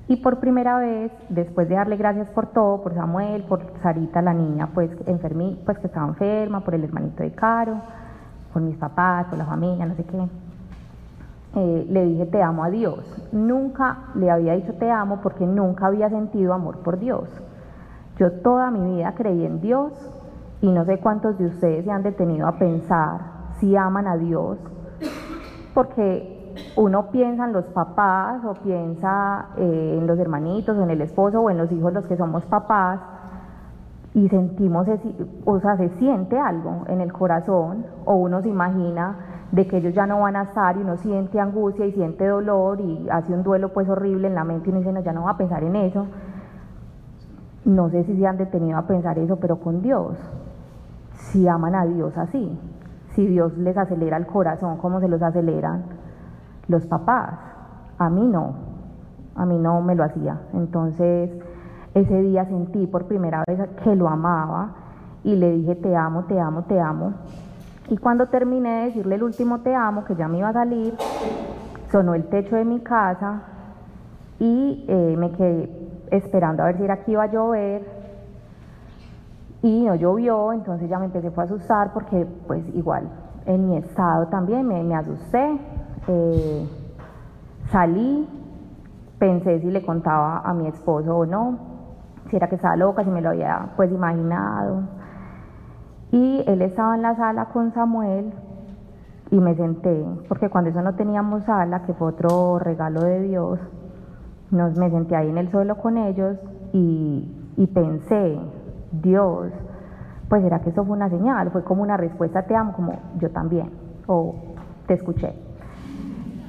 [0.09, 4.33] Y por primera vez, después de darle gracias por todo, por Samuel, por Sarita, la
[4.33, 7.81] niña, pues, enfermí, pues que estaba enferma, por el hermanito de Caro,
[8.53, 10.29] por mis papás, por la familia, no sé qué,
[11.57, 12.99] eh, le dije te amo a Dios.
[13.33, 17.29] Nunca le había dicho te amo porque nunca había sentido amor por Dios.
[18.17, 19.93] Yo toda mi vida creí en Dios
[20.61, 23.21] y no sé cuántos de ustedes se han detenido a pensar
[23.61, 24.59] si aman a Dios,
[25.75, 26.38] porque
[26.77, 31.41] uno piensa en los papás o piensa eh, en los hermanitos o en el esposo
[31.41, 33.01] o en los hijos los que somos papás
[34.15, 34.87] y sentimos,
[35.45, 39.17] o sea, se siente algo en el corazón o uno se imagina
[39.53, 42.81] de que ellos ya no van a estar y uno siente angustia y siente dolor
[42.81, 45.25] y hace un duelo pues horrible en la mente y uno dice, no, ya no
[45.25, 46.07] va a pensar en eso.
[47.65, 50.17] No sé si se han detenido a pensar eso, pero con Dios,
[51.13, 52.59] si aman a Dios así,
[53.15, 55.83] si Dios les acelera el corazón como se los aceleran
[56.69, 57.35] los papás.
[57.99, 58.55] A mí no,
[59.35, 60.39] a mí no me lo hacía.
[60.53, 61.31] Entonces,
[61.95, 64.71] ese día sentí por primera vez que lo amaba
[65.25, 67.15] y le dije te amo, te amo, te amo.
[67.89, 70.95] Y cuando terminé de decirle el último te amo, que ya me iba a salir,
[71.91, 73.41] sonó el techo de mi casa
[74.39, 75.71] y eh, me quedé
[76.11, 77.99] esperando a ver si era que iba a llover
[79.63, 83.09] y no llovió, entonces ya me empecé a asustar porque pues igual
[83.47, 85.59] en mi estado también me, me asusté,
[86.09, 86.67] eh,
[87.71, 88.27] salí,
[89.19, 91.59] pensé si le contaba a mi esposo o no,
[92.31, 94.83] si era que estaba loca, si me lo había pues imaginado.
[96.11, 98.33] Y él estaba en la sala con Samuel
[99.31, 103.61] y me senté, porque cuando eso no teníamos sala, que fue otro regalo de Dios,
[104.51, 106.39] nos, me senté ahí en el suelo con ellos
[106.73, 108.39] y, y pensé,
[108.93, 109.49] Dios,
[110.31, 113.31] pues era que eso fue una señal, fue como una respuesta, te amo, como yo
[113.31, 113.71] también,
[114.07, 114.35] o
[114.87, 115.48] te escuché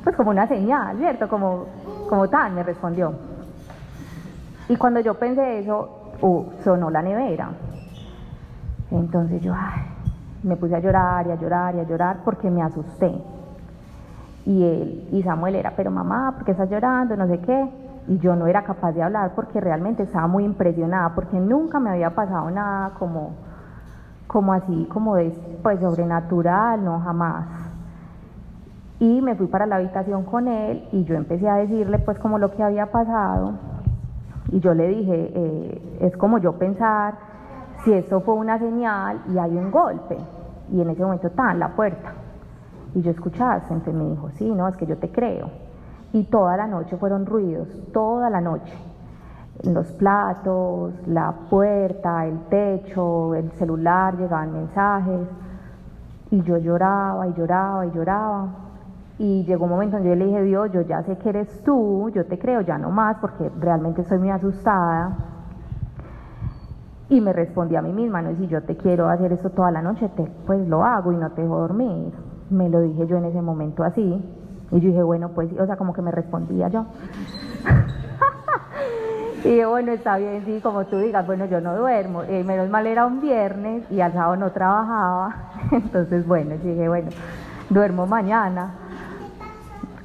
[0.04, 1.28] pues como una señal, ¿cierto?
[1.28, 1.66] Como,
[2.08, 3.14] como tal, me respondió.
[4.68, 7.50] Y cuando yo pensé eso, uh, sonó la nevera.
[8.92, 9.54] Entonces yo
[10.44, 13.12] me puse a llorar y a llorar y a llorar porque me asusté.
[14.46, 17.16] Y él y Samuel era, pero mamá, ¿por qué estás llorando?
[17.16, 17.70] No sé qué.
[18.08, 21.92] Y yo no era capaz de hablar porque realmente estaba muy impresionada, porque nunca me
[21.92, 23.36] había pasado nada como,
[24.26, 25.30] como así, como de,
[25.62, 27.69] pues sobrenatural, no, jamás
[29.00, 32.38] y me fui para la habitación con él y yo empecé a decirle pues como
[32.38, 33.54] lo que había pasado.
[34.52, 37.14] Y yo le dije, eh, es como yo pensar
[37.84, 40.18] si esto fue una señal y hay un golpe.
[40.72, 42.14] Y en ese momento en la puerta.
[42.94, 45.50] Y yo escuchaste, entonces me dijo, sí, no, es que yo te creo.
[46.12, 48.74] Y toda la noche fueron ruidos, toda la noche.
[49.64, 55.22] Los platos, la puerta, el techo, el celular, llegaban mensajes.
[56.32, 58.69] Y yo lloraba y lloraba y lloraba
[59.20, 61.62] y llegó un momento en que yo le dije, Dios, yo ya sé que eres
[61.66, 65.14] tú, yo te creo, ya no más, porque realmente estoy muy asustada.
[67.10, 69.82] Y me respondí a mí misma, no, si yo te quiero hacer esto toda la
[69.82, 72.14] noche, te, pues lo hago y no te dejo dormir.
[72.50, 74.24] Me lo dije yo en ese momento así.
[74.72, 76.86] Y yo dije, bueno, pues, o sea, como que me respondía yo.
[79.44, 82.24] y dije, bueno, está bien, sí, como tú digas, bueno, yo no duermo.
[82.24, 85.36] Eh, menos mal era un viernes y al sábado no trabajaba.
[85.74, 87.10] Entonces, bueno, dije, bueno,
[87.70, 88.88] duermo mañana.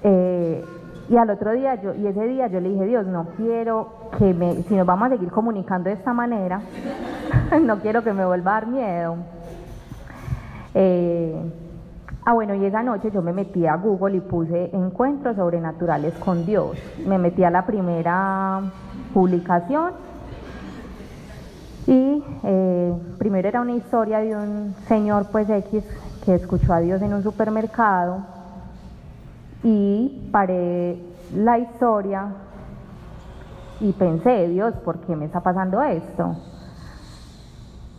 [0.05, 0.63] Eh,
[1.09, 3.89] y al otro día, yo, y ese día yo le dije, Dios, no quiero
[4.19, 6.61] que me, si nos vamos a seguir comunicando de esta manera,
[7.63, 9.17] no quiero que me vuelva a dar miedo.
[10.75, 11.53] Eh,
[12.25, 16.45] ah, bueno, y esa noche yo me metí a Google y puse encuentros sobrenaturales con
[16.45, 16.77] Dios.
[17.07, 18.61] Me metí a la primera
[19.13, 19.93] publicación
[21.87, 25.85] y eh, primero era una historia de un señor pues X
[26.25, 28.34] que escuchó a Dios en un supermercado
[29.65, 31.03] y paré
[31.35, 32.27] la historia
[33.81, 36.37] y pensé, Dios, ¿por qué me está pasando esto?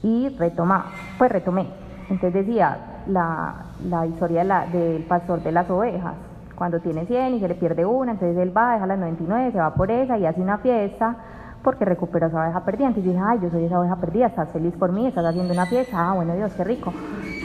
[0.04, 0.86] Y retoma,
[1.18, 1.68] pues retomé.
[2.10, 6.14] Entonces decía la, la historia del pastor de las ovejas.
[6.56, 9.58] Cuando tiene 100 y se le pierde una, entonces él va, deja las 99, se
[9.58, 11.16] va por esa y hace una fiesta
[11.64, 12.88] porque recupera esa oveja perdida.
[12.88, 15.66] Entonces dije, ay, yo soy esa oveja perdida, estás feliz por mí, estás haciendo una
[15.66, 16.94] fiesta, ah, bueno Dios, qué rico,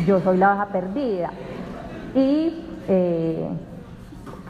[0.06, 1.30] yo soy la oveja perdida.
[2.14, 3.48] Y eh,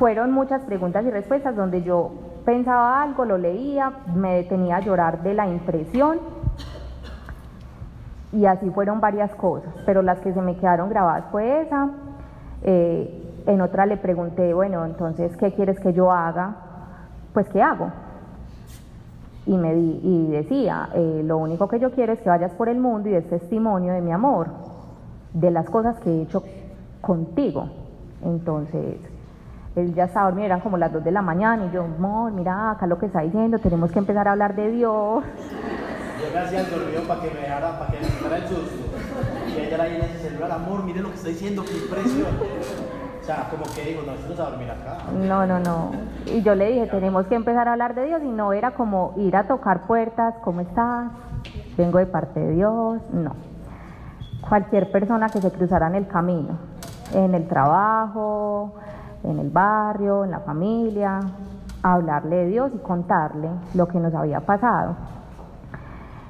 [0.01, 2.11] fueron muchas preguntas y respuestas donde yo
[2.47, 6.19] pensaba algo, lo leía, me detenía a llorar de la impresión
[8.33, 11.91] y así fueron varias cosas, pero las que se me quedaron grabadas fue esa.
[12.63, 16.57] Eh, en otra le pregunté, bueno, entonces, ¿qué quieres que yo haga?
[17.35, 17.91] Pues, ¿qué hago?
[19.45, 22.71] Y, me di, y decía, eh, lo único que yo quiero es que vayas por
[22.71, 24.47] el mundo y des testimonio de mi amor,
[25.35, 26.43] de las cosas que he hecho
[27.03, 27.69] contigo.
[28.25, 29.10] Entonces,
[29.77, 32.73] él ya estaba dormido, eran como las 2 de la mañana y yo, amor, mira
[32.73, 35.25] acá lo que está diciendo, tenemos que empezar a hablar de Dios.
[36.21, 38.77] Yo me hacía el dormido para que me dejara, para que me quitara el susto.
[39.49, 42.29] Y ella ahí en ese celular, amor, mire lo que está diciendo, qué impresión.
[43.21, 44.99] O sea, como que digo, no, esto no a dormir acá.
[45.13, 45.93] No, no, no.
[46.27, 49.15] Y yo le dije, tenemos que empezar a hablar de Dios y no era como
[49.17, 51.11] ir a tocar puertas, ¿cómo estás?
[51.77, 53.35] Vengo de parte de Dios, no.
[54.49, 56.59] Cualquier persona que se cruzara en el camino,
[57.15, 58.75] en el trabajo,
[59.25, 61.21] en el barrio, en la familia,
[61.83, 64.97] hablarle de Dios y contarle lo que nos había pasado.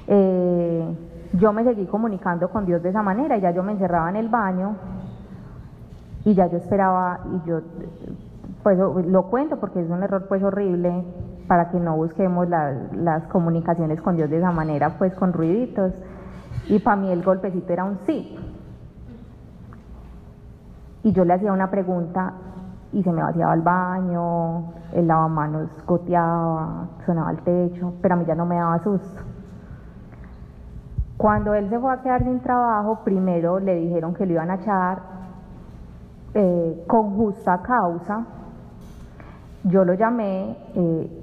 [0.06, 0.96] Eh,
[1.34, 4.28] yo me seguí comunicando con Dios de esa manera, ya yo me encerraba en el
[4.28, 4.76] baño
[6.24, 7.60] y ya yo esperaba y yo
[8.62, 11.04] pues lo cuento porque es un error pues horrible
[11.46, 15.92] para que no busquemos las comunicaciones con Dios de esa manera pues con ruiditos
[16.68, 18.36] y para mí el golpecito era un sí
[21.02, 22.34] y yo le hacía una pregunta
[22.92, 28.24] y se me vaciaba el baño, el lavamanos goteaba, sonaba el techo, pero a mí
[28.24, 29.22] ya no me daba susto.
[31.16, 34.54] Cuando él se fue a quedar sin trabajo, primero le dijeron que lo iban a
[34.54, 34.98] echar
[36.34, 38.24] eh, con justa causa.
[39.64, 41.22] Yo lo llamé, eh,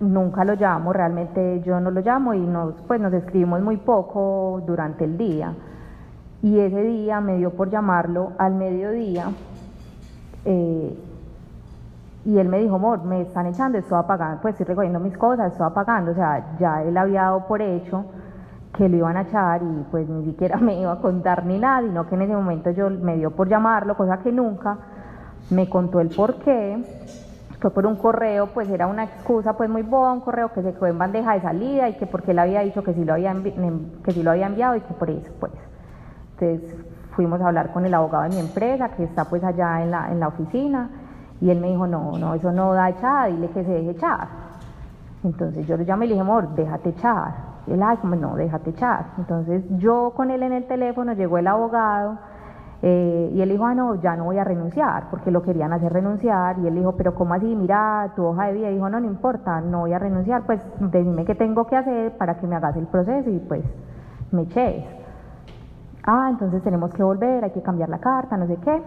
[0.00, 4.62] nunca lo llamo, realmente yo no lo llamo y nos, pues nos escribimos muy poco
[4.64, 5.52] durante el día.
[6.42, 9.26] Y ese día me dio por llamarlo al mediodía
[10.44, 10.98] eh,
[12.24, 15.52] y él me dijo, amor, me están echando, estoy apagando, pues estoy recogiendo mis cosas,
[15.52, 18.04] estoy apagando, o sea, ya él había dado por hecho
[18.76, 21.86] que lo iban a echar y pues ni siquiera me iba a contar ni nada,
[21.86, 24.78] sino que en ese momento yo me dio por llamarlo, cosa que nunca,
[25.50, 26.82] me contó el por qué,
[27.60, 30.72] fue por un correo, pues era una excusa pues muy boba, un correo que se
[30.72, 33.34] quedó en bandeja de salida y que porque él había dicho que sí lo había,
[34.04, 35.52] que sí lo había enviado y que por eso pues.
[36.40, 39.90] Entonces fuimos a hablar con el abogado de mi empresa, que está pues allá en
[39.90, 40.90] la, en la oficina,
[41.40, 44.28] y él me dijo, no, no, eso no da echada, dile que se deje echar.
[45.24, 47.52] Entonces yo le llamé y le dije, amor, déjate echar.
[47.66, 49.06] Él, ay, como no, déjate echar.
[49.18, 52.18] Entonces yo con él en el teléfono, llegó el abogado,
[52.84, 55.92] eh, y él dijo, ah, no, ya no voy a renunciar, porque lo querían hacer
[55.92, 56.58] renunciar.
[56.58, 57.46] Y él dijo, pero ¿cómo así?
[57.54, 58.68] Mira, tu hoja de vida.
[58.70, 62.38] Dijo, no, no importa, no voy a renunciar, pues dime qué tengo que hacer para
[62.38, 63.64] que me hagas el proceso y pues
[64.32, 65.01] me eches
[66.04, 68.82] ah, entonces tenemos que volver, hay que cambiar la carta, no sé qué.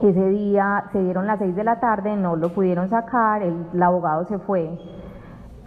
[0.00, 4.26] Ese día se dieron las seis de la tarde, no lo pudieron sacar, el, abogado
[4.26, 4.78] se fue,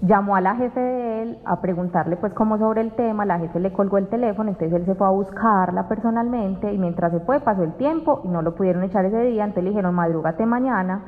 [0.02, 3.60] llamó a la jefe de él a preguntarle pues cómo sobre el tema, la jefe
[3.60, 7.42] le colgó el teléfono, entonces él se fue a buscarla personalmente y mientras se fue
[7.42, 11.02] pasó el tiempo y no lo pudieron echar ese día, entonces le dijeron madrúgate mañana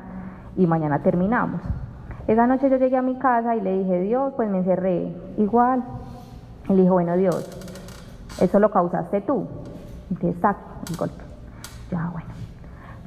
[0.56, 1.62] y mañana terminamos.
[2.26, 5.84] Esa noche yo llegué a mi casa y le dije, Dios, pues me encerré igual.
[6.68, 7.63] Y le dijo, bueno Dios,
[8.40, 9.46] eso lo causaste tú.
[10.10, 10.40] Entonces,
[10.90, 11.22] el golpe.
[11.90, 12.28] Ya, bueno.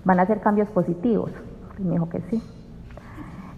[0.03, 1.32] Van a ser cambios positivos.
[1.78, 2.41] Y me dijo que sí.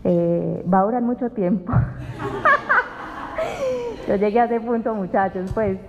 [0.03, 1.74] Eh, va a durar mucho tiempo.
[4.07, 5.80] Yo llegué a ese punto, muchachos, pues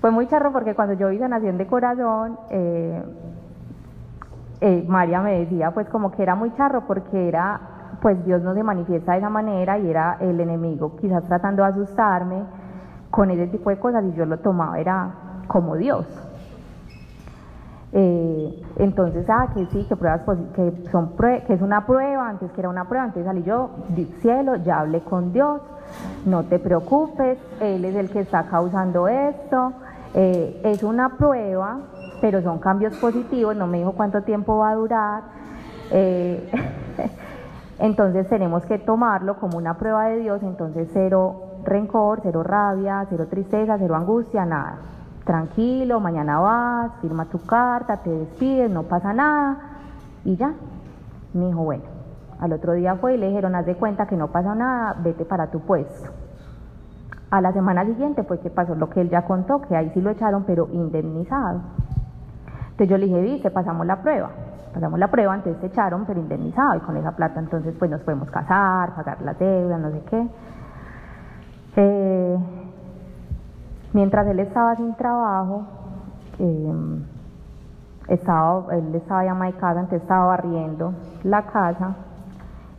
[0.00, 3.02] fue muy charro porque cuando yo vi sanación de corazón, eh,
[4.60, 7.60] eh, María me decía pues como que era muy charro porque era,
[8.00, 11.68] pues Dios no se manifiesta de esa manera y era el enemigo quizás tratando de
[11.68, 12.44] asustarme
[13.14, 15.14] con ese tipo de cosas y yo lo tomaba, era
[15.46, 16.04] como Dios.
[17.92, 20.22] Eh, entonces, ah, que sí, que pruebas
[20.56, 23.70] que son que es una prueba, antes que era una prueba, antes salí yo,
[24.20, 25.60] cielo, ya hablé con Dios,
[26.26, 29.74] no te preocupes, Él es el que está causando esto,
[30.14, 31.82] eh, es una prueba,
[32.20, 35.22] pero son cambios positivos, no me dijo cuánto tiempo va a durar,
[35.92, 36.50] eh,
[37.78, 43.26] entonces tenemos que tomarlo como una prueba de Dios, entonces cero rencor, cero rabia, cero
[43.28, 44.78] tristeza, cero angustia, nada
[45.24, 49.56] tranquilo, mañana vas, firma tu carta, te despides, no pasa nada
[50.24, 50.52] y ya.
[51.32, 51.82] Me dijo, bueno,
[52.38, 55.24] al otro día fue y le dijeron, haz de cuenta que no pasa nada, vete
[55.24, 56.10] para tu puesto.
[57.30, 60.00] A la semana siguiente fue que pasó lo que él ya contó, que ahí sí
[60.00, 61.62] lo echaron, pero indemnizado.
[62.70, 64.30] Entonces yo le dije, viste, pasamos la prueba.
[64.72, 66.76] Pasamos la prueba, entonces te echaron, pero indemnizado.
[66.76, 70.28] Y con esa plata entonces pues nos podemos casar, pagar las deudas, no sé qué.
[71.76, 72.38] Eh,
[73.94, 75.62] Mientras él estaba sin trabajo,
[76.40, 77.04] em,
[78.08, 81.94] estaba, él estaba ya en casa, entonces estaba barriendo la casa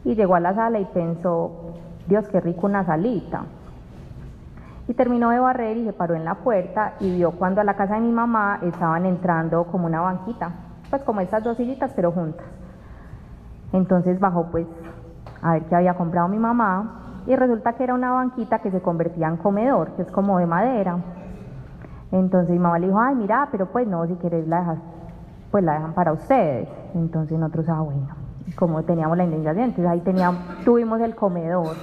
[0.04, 1.72] y llegó a la sala y pensó,
[2.06, 3.44] Dios, qué rico una salita.
[4.90, 7.76] Y terminó de barrer y se paró en la puerta y vio cuando a la
[7.76, 10.52] casa de mi mamá estaban entrando como una banquita,
[10.90, 12.46] pues como esas dos sillitas pero juntas.
[13.72, 14.68] Entonces bajó pues
[15.42, 18.82] a ver qué había comprado mi mamá y resulta que era una banquita que se
[18.82, 20.98] convertía en comedor, que es como de madera.
[22.12, 24.78] Entonces mi mamá le dijo, ay, mira, pero pues no, si quieres la dejas,
[25.52, 26.70] pues la dejan para ustedes.
[26.94, 28.08] Entonces nosotros, ah, bueno,
[28.56, 31.76] como teníamos la indemnización, entonces ahí teníamos, tuvimos el comedor.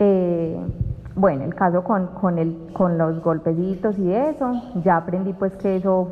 [0.00, 0.60] Eh,
[1.14, 5.76] bueno, el caso con, con, el, con los golpecitos y eso, ya aprendí pues que
[5.76, 6.08] eso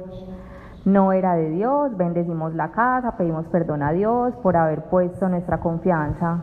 [0.84, 5.58] no era de Dios, bendecimos la casa, pedimos perdón a Dios por haber puesto nuestra
[5.58, 6.42] confianza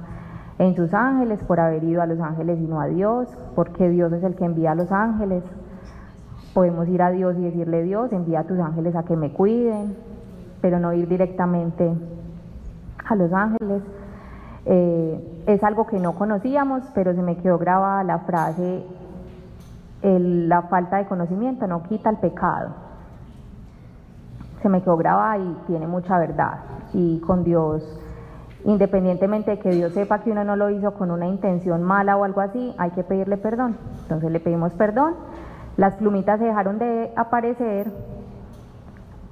[0.59, 4.11] en sus ángeles, por haber ido a los ángeles y no a Dios, porque Dios
[4.11, 5.43] es el que envía a los ángeles.
[6.53, 9.95] Podemos ir a Dios y decirle, Dios, envía a tus ángeles a que me cuiden,
[10.61, 11.93] pero no ir directamente
[13.07, 13.81] a los ángeles.
[14.65, 18.83] Eh, es algo que no conocíamos, pero se me quedó grabada la frase,
[20.01, 22.71] la falta de conocimiento no quita el pecado.
[24.61, 26.59] Se me quedó grabada y tiene mucha verdad.
[26.93, 27.81] Y con Dios
[28.65, 32.23] Independientemente de que Dios sepa que uno no lo hizo con una intención mala o
[32.23, 33.77] algo así, hay que pedirle perdón.
[34.03, 35.15] Entonces le pedimos perdón.
[35.77, 37.91] Las plumitas se dejaron de aparecer.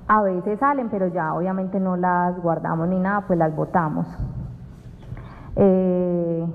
[0.08, 4.08] A veces salen, pero ya obviamente no las guardamos ni nada, pues las botamos.
[5.58, 6.46] Eh,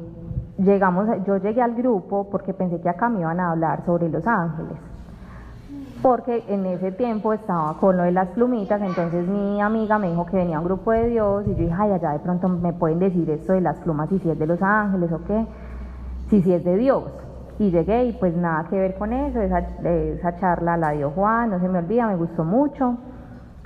[0.57, 4.27] llegamos, yo llegué al grupo porque pensé que acá me iban a hablar sobre los
[4.27, 4.92] ángeles
[6.03, 10.27] porque en ese tiempo estaba con lo de las plumitas, entonces mi amiga me dijo
[10.27, 12.99] que venía un grupo de Dios y yo dije, ay, allá de pronto me pueden
[12.99, 15.47] decir esto de las plumas si es de los ángeles o qué,
[16.29, 17.05] si si es de Dios.
[17.59, 21.51] Y llegué y pues nada que ver con eso, esa, esa charla la dio Juan,
[21.51, 22.97] no se me olvida, me gustó mucho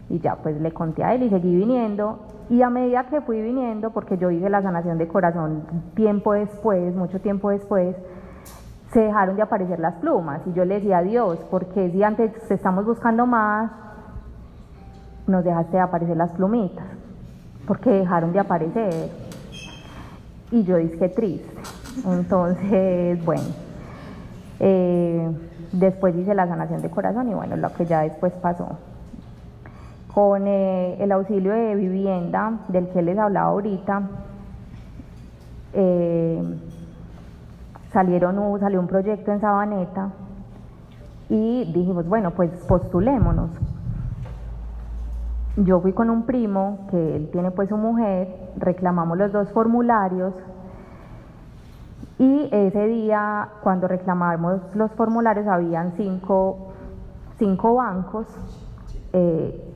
[0.08, 2.18] y ya pues le conté a él y seguí viniendo
[2.48, 5.64] y a medida que fui viniendo, porque yo hice la sanación de corazón
[5.94, 7.96] tiempo después, mucho tiempo después,
[8.96, 10.40] se dejaron de aparecer las plumas.
[10.46, 13.70] Y yo le decía a Dios, porque si antes estamos buscando más,
[15.26, 16.86] nos dejaste de aparecer las plumitas,
[17.66, 19.10] porque dejaron de aparecer.
[20.50, 21.46] Y yo dije triste.
[22.06, 23.42] Entonces, bueno,
[24.60, 25.30] eh,
[25.72, 28.78] después hice la sanación de corazón y bueno, lo que ya después pasó.
[30.14, 34.08] Con eh, el auxilio de vivienda del que les hablaba ahorita,
[35.74, 36.42] eh,
[37.96, 40.10] salieron, salió un proyecto en Sabaneta
[41.30, 43.48] y dijimos, bueno, pues postulémonos.
[45.56, 50.34] Yo fui con un primo, que él tiene pues su mujer, reclamamos los dos formularios
[52.18, 56.72] y ese día, cuando reclamamos los formularios, habían cinco,
[57.38, 58.26] cinco bancos,
[59.14, 59.72] eh,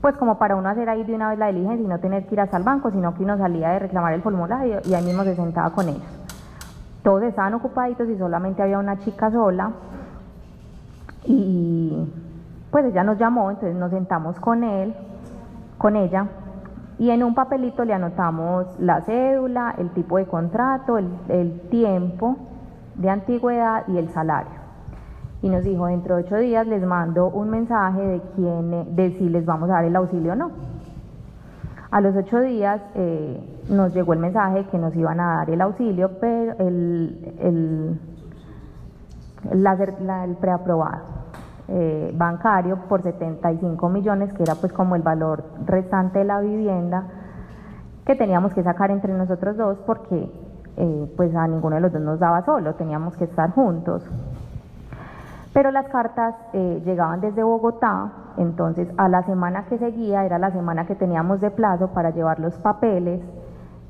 [0.00, 2.36] pues como para uno hacer ahí de una vez la diligencia y no tener que
[2.36, 5.24] ir hasta el banco, sino que uno salía de reclamar el formulario y ahí mismo
[5.24, 6.23] se sentaba con ellos
[7.04, 9.70] todos estaban ocupaditos y solamente había una chica sola.
[11.26, 12.12] Y
[12.70, 14.94] pues ella nos llamó, entonces nos sentamos con él,
[15.78, 16.26] con ella,
[16.98, 22.36] y en un papelito le anotamos la cédula, el tipo de contrato, el, tiempo
[22.94, 24.64] de antigüedad y el salario.
[25.42, 29.28] Y nos dijo, dentro de ocho días les mando un mensaje de, quién, de si
[29.28, 30.50] les vamos a dar el auxilio o no.
[31.94, 35.60] A los ocho días eh, nos llegó el mensaje que nos iban a dar el
[35.60, 38.00] auxilio, pero el, el,
[39.52, 41.02] el preaprobado.
[41.68, 47.04] eh, bancario por 75 millones, que era pues como el valor restante de la vivienda
[48.04, 50.28] que teníamos que sacar entre nosotros dos porque
[50.76, 54.02] eh, pues a ninguno de los dos nos daba solo, teníamos que estar juntos.
[55.52, 60.86] Pero las cartas llegaban desde Bogotá, entonces a la semana que seguía era la semana
[60.86, 63.20] que teníamos de plazo para llevar los papeles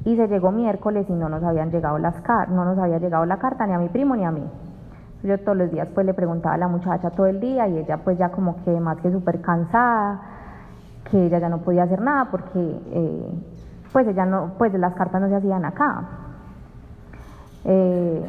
[0.05, 3.39] y se llegó miércoles y no nos habían llegado las no nos había llegado la
[3.39, 4.45] carta ni a mi primo ni a mí.
[5.23, 7.99] Yo todos los días pues le preguntaba a la muchacha todo el día y ella
[8.05, 10.21] pues ya como que más que súper cansada,
[11.11, 13.35] que ella ya no podía hacer nada porque eh,
[13.93, 16.05] pues ella no, pues las cartas no se hacían acá.
[17.65, 18.23] Eh,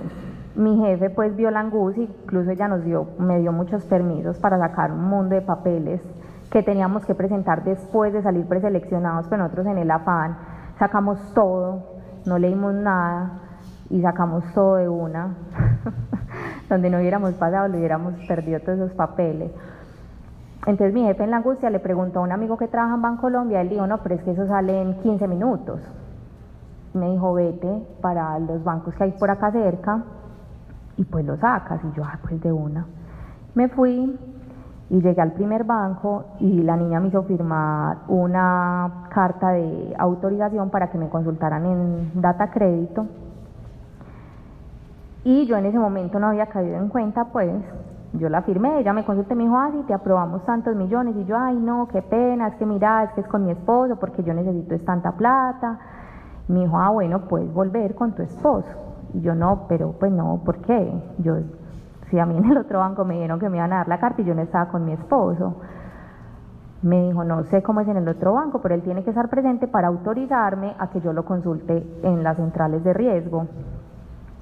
[0.56, 4.58] mi jefe pues vio la angustia, incluso ella nos dio, me dio muchos permisos para
[4.58, 6.02] sacar un mundo de papeles
[6.50, 10.38] que teníamos que presentar después de salir preseleccionados, pero nosotros en el afán
[10.80, 11.84] sacamos todo,
[12.26, 13.42] no leímos nada
[13.90, 15.36] y sacamos todo de una.
[16.70, 19.52] donde no hubiéramos pasado, le hubiéramos perdido todos esos papeles.
[20.66, 23.62] Entonces mi jefe en la angustia le preguntó a un amigo que trabaja en Bancolombia,
[23.62, 25.80] él dijo, no, pero es que eso sale en 15 minutos.
[26.94, 30.04] Me dijo, vete para los bancos que hay por acá cerca
[30.98, 31.82] y pues lo sacas.
[31.84, 32.86] Y yo, ah, pues de una.
[33.54, 34.18] Me fui
[34.90, 40.70] y llegué al primer banco y la niña me hizo firmar una carta de autorización
[40.70, 43.08] para que me consultaran en data crédito
[45.26, 47.52] y yo en ese momento no había caído en cuenta, pues
[48.14, 51.16] yo la firmé, ella me consultó y me dijo, ah, sí, te aprobamos tantos millones.
[51.18, 53.96] Y yo, ay, no, qué pena, es que mira, es que es con mi esposo
[53.96, 55.80] porque yo necesito es tanta plata.
[56.48, 58.70] Y me dijo, ah, bueno, puedes volver con tu esposo.
[59.16, 60.92] Y yo, no, pero pues no, ¿por qué?
[61.20, 61.38] Yo,
[62.10, 63.98] si a mí en el otro banco me dijeron que me iban a dar la
[63.98, 65.56] carta y yo no estaba con mi esposo.
[66.82, 69.30] Me dijo, no sé cómo es en el otro banco, pero él tiene que estar
[69.30, 73.48] presente para autorizarme a que yo lo consulte en las centrales de riesgo.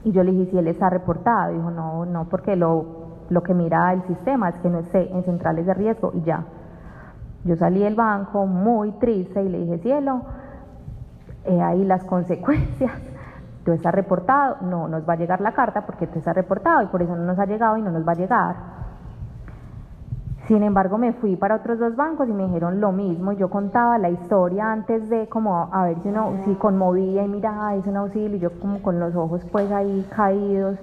[0.03, 2.86] Y yo le dije, si él está reportado, dijo, no, no, porque lo,
[3.30, 6.43] lo que mira el sistema es que no esté en centrales de riesgo y ya.
[7.45, 10.24] Yo salí del banco muy triste y le dije, cielo,
[11.45, 13.12] he ahí las consecuencias.
[13.66, 16.88] Tú estás reportado, no nos va a llegar la carta porque tú estás reportado y
[16.88, 18.55] por eso no nos ha llegado y no nos va a llegar.
[20.47, 23.32] Sin embargo, me fui para otros dos bancos y me dijeron lo mismo.
[23.32, 27.74] Yo contaba la historia antes de como a ver si uno si conmovía y mira,
[27.76, 30.78] es un auxilio, y yo como con los ojos pues ahí caídos.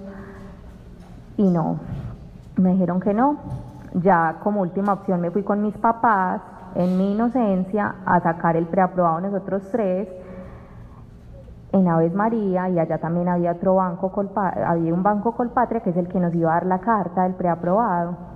[1.37, 1.77] Y no,
[2.57, 3.37] me dijeron que no.
[3.93, 6.41] Ya como última opción me fui con mis papás
[6.73, 10.07] en mi inocencia a sacar el preaprobado nosotros tres
[11.73, 15.97] en Aves María y allá también había otro banco, había un banco Colpatria que es
[15.97, 18.31] el que nos iba a dar la carta del preaprobado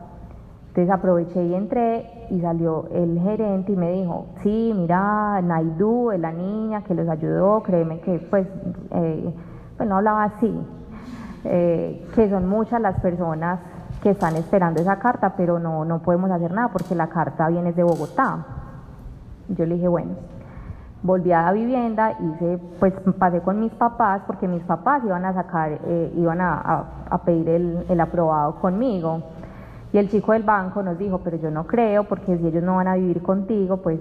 [0.75, 6.19] entonces aproveché y entré y salió el gerente y me dijo, sí, mira, Naidu es
[6.19, 8.45] la niña que los ayudó, créeme que pues,
[8.91, 9.33] eh,
[9.77, 10.53] pues no hablaba así,
[11.45, 13.61] eh, que son muchas las personas
[14.03, 17.71] que están esperando esa carta, pero no, no podemos hacer nada porque la carta viene
[17.71, 18.45] de Bogotá.
[19.47, 20.11] Yo le dije, bueno,
[21.05, 25.33] volví a la vivienda, hice, pues pasé con mis papás porque mis papás iban a
[25.33, 29.21] sacar, eh, iban a, a, pedir el, el aprobado conmigo.
[29.93, 32.77] Y el chico del banco nos dijo, pero yo no creo, porque si ellos no
[32.77, 33.99] van a vivir contigo, pues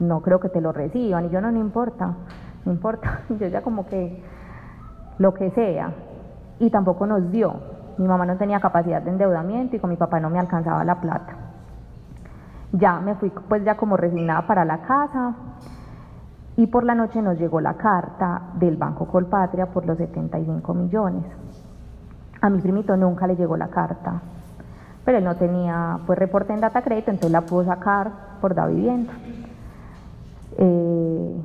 [0.00, 1.24] no creo que te lo reciban.
[1.24, 2.12] Y yo no, no importa,
[2.66, 4.22] no importa, yo ya como que
[5.16, 5.92] lo que sea.
[6.60, 7.54] Y tampoco nos dio.
[7.96, 11.00] Mi mamá no tenía capacidad de endeudamiento y con mi papá no me alcanzaba la
[11.00, 11.36] plata.
[12.72, 15.34] Ya me fui pues ya como resignada para la casa
[16.58, 21.24] y por la noche nos llegó la carta del Banco Colpatria por los 75 millones.
[22.42, 24.20] A mi primito nunca le llegó la carta
[25.08, 28.66] pero él no tenía pues reporte en data crédito, entonces la pudo sacar por da
[28.66, 29.14] vivienda.
[30.58, 31.42] Eh,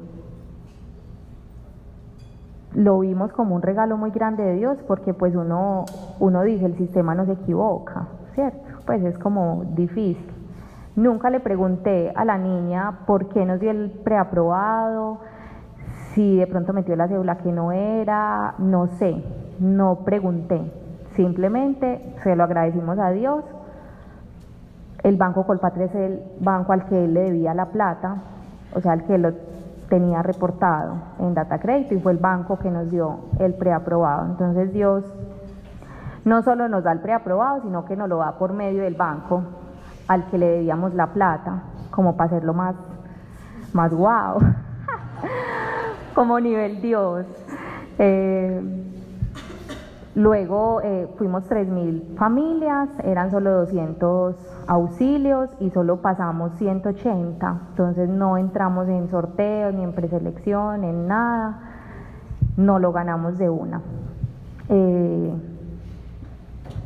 [2.73, 5.85] lo vimos como un regalo muy grande de Dios porque pues uno,
[6.19, 8.59] uno dice el sistema no se equivoca, ¿cierto?
[8.85, 10.42] Pues es como difícil.
[10.95, 15.19] Nunca le pregunté a la niña por qué nos dio el preaprobado,
[16.13, 19.23] si de pronto metió la cédula que no era, no sé,
[19.59, 20.71] no pregunté.
[21.15, 23.43] Simplemente se lo agradecimos a Dios.
[25.01, 28.17] El Banco Colpatria es el banco al que él le debía la plata,
[28.75, 29.33] o sea, al que lo
[29.89, 34.27] tenía reportado en Data Crédito y fue el banco que nos dio el preaprobado.
[34.27, 35.03] Entonces Dios
[36.23, 39.43] no solo nos da el preaprobado, sino que nos lo da por medio del banco
[40.13, 42.75] al que le debíamos la plata, como para hacerlo más,
[43.73, 44.39] más guau,
[46.15, 47.25] como nivel Dios.
[47.99, 48.83] Eh,
[50.15, 54.35] Luego eh, fuimos 3.000 familias, eran solo 200
[54.67, 61.61] auxilios y solo pasamos 180, entonces no entramos en sorteos ni en preselección, en nada,
[62.57, 63.81] no lo ganamos de una.
[64.69, 65.33] Eh,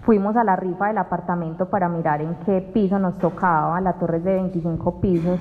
[0.08, 4.20] fuimos a la rifa del apartamento para mirar en qué piso nos tocaba, la torre
[4.20, 5.38] es de 25 pisos,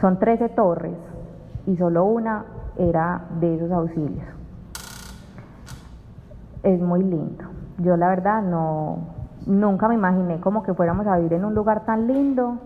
[0.00, 0.94] son 13 torres
[1.66, 2.44] y solo una
[2.78, 4.24] era de esos auxilios.
[6.62, 7.46] Es muy lindo.
[7.78, 8.98] Yo la verdad no,
[9.44, 12.58] nunca me imaginé como que fuéramos a vivir en un lugar tan lindo.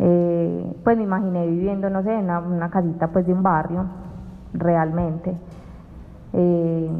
[0.00, 3.84] Eh, pues me imaginé viviendo, no sé, en una, casita pues de un barrio,
[4.52, 5.32] realmente.
[6.32, 6.90] Eh,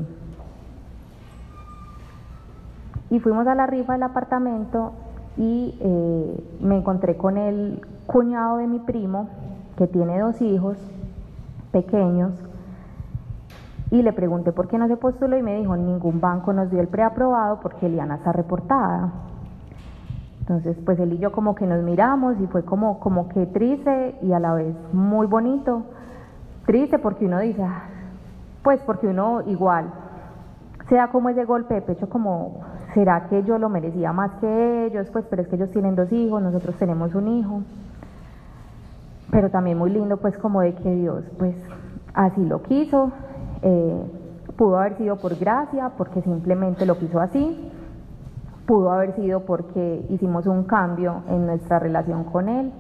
[3.11, 4.93] y fuimos a la rifa del apartamento
[5.37, 9.29] y eh, me encontré con el cuñado de mi primo,
[9.77, 10.79] que tiene dos hijos
[11.73, 12.33] pequeños,
[13.91, 16.81] y le pregunté por qué no se postuló y me dijo, ningún banco nos dio
[16.81, 19.13] el preaprobado porque Eliana está reportada.
[20.41, 24.17] Entonces, pues él y yo como que nos miramos y fue como, como que triste
[24.23, 25.83] y a la vez muy bonito.
[26.67, 27.85] Triste porque uno dice, ah,
[28.63, 29.93] pues porque uno igual
[30.89, 32.61] se da como ese golpe de pecho como,
[32.97, 35.07] ¿será que yo lo merecía más que ellos?
[35.13, 37.61] Pues, pero es que ellos tienen dos hijos, nosotros tenemos un hijo.
[39.31, 41.55] Pero también muy lindo, pues, como de que Dios, pues,
[42.15, 43.13] así lo quiso.
[43.61, 44.03] Eh,
[44.57, 47.71] pudo haber sido por gracia, porque simplemente lo quiso así.
[48.67, 52.73] Pudo haber sido porque hicimos un cambio en nuestra relación con Él.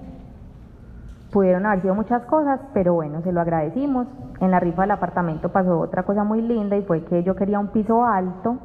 [1.30, 4.06] Pudieron haber sido muchas cosas, pero bueno, se lo agradecimos.
[4.40, 7.58] En la rifa del apartamento pasó otra cosa muy linda y fue que yo quería
[7.58, 8.56] un piso alto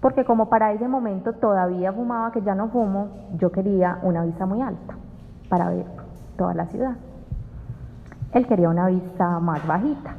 [0.00, 4.46] porque como para ese momento todavía fumaba, que ya no fumo, yo quería una vista
[4.46, 4.94] muy alta
[5.48, 5.86] para ver
[6.36, 6.96] toda la ciudad.
[8.32, 10.14] Él quería una vista más bajita.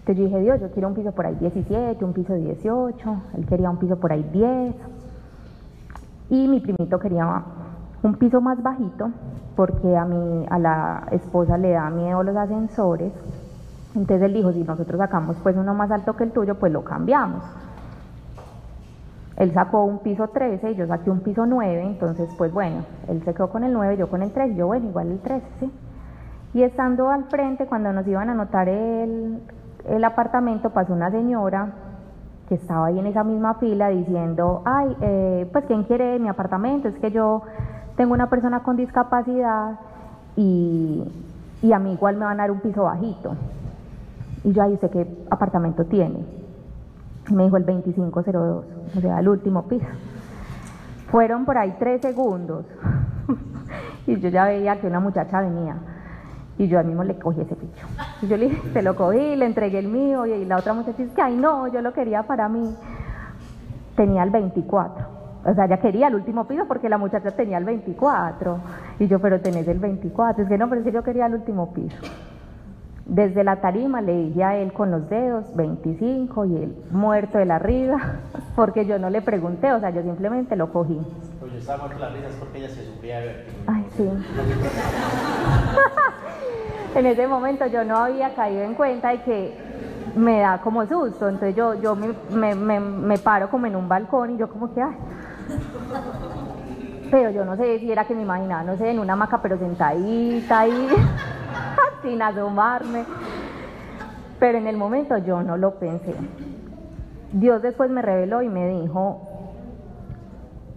[0.00, 3.46] Entonces yo dije, Dios, yo quiero un piso por ahí 17, un piso 18, él
[3.46, 4.74] quería un piso por ahí 10.
[6.30, 7.42] Y mi primito quería
[8.02, 9.10] un piso más bajito
[9.56, 13.12] porque a, mi, a la esposa le da miedo los ascensores.
[13.96, 16.84] Entonces él dijo, si nosotros sacamos pues uno más alto que el tuyo, pues lo
[16.84, 17.42] cambiamos.
[19.36, 23.22] Él sacó un piso 13 y yo saqué un piso 9, entonces pues bueno, él
[23.24, 25.70] se quedó con el 9, yo con el 3, yo bueno, igual el 13, ¿sí?
[26.54, 29.42] Y estando al frente, cuando nos iban a anotar el,
[29.84, 31.70] el apartamento, pasó una señora
[32.48, 36.88] que estaba ahí en esa misma fila diciendo, ay, eh, pues ¿quién quiere mi apartamento?
[36.88, 37.42] Es que yo
[37.96, 39.80] tengo una persona con discapacidad
[40.36, 41.04] y,
[41.60, 43.34] y a mí igual me van a dar un piso bajito.
[44.44, 46.45] Y yo ahí sé qué apartamento tiene
[47.30, 48.64] me dijo el 2502,
[48.96, 49.86] o sea, el último piso.
[51.10, 52.66] Fueron por ahí tres segundos
[54.06, 55.76] y yo ya veía que una muchacha venía
[56.58, 57.86] y yo al mismo le cogí ese picho.
[58.22, 61.02] Y yo le dije, se lo cogí, le entregué el mío y la otra muchacha
[61.02, 62.74] dice ay no, yo lo quería para mí.
[63.94, 65.06] Tenía el 24.
[65.44, 68.58] O sea, ella quería el último piso porque la muchacha tenía el 24.
[68.98, 70.42] Y yo, pero tenés el 24.
[70.42, 71.96] Es que no, pero es que yo quería el último piso.
[73.06, 77.44] Desde la tarima le dije a él con los dedos 25 y él muerto de
[77.44, 78.16] la risa,
[78.56, 81.00] porque yo no le pregunté, o sea, yo simplemente lo cogí.
[81.38, 83.46] Pues yo estaba muerto de la risa porque ella se sufría de ver.
[83.68, 84.08] Ay, sí.
[86.96, 89.56] en ese momento yo no había caído en cuenta de que
[90.16, 94.30] me da como susto, entonces yo, yo me, me, me, paro como en un balcón
[94.30, 94.96] y yo como que, ay.
[97.08, 99.56] Pero yo no sé si era que me imaginaba, no sé, en una hamaca, pero
[99.58, 100.88] sentadita ahí
[102.02, 103.04] sin asomarme.
[104.38, 106.14] Pero en el momento yo no lo pensé.
[107.32, 109.20] Dios después me reveló y me dijo,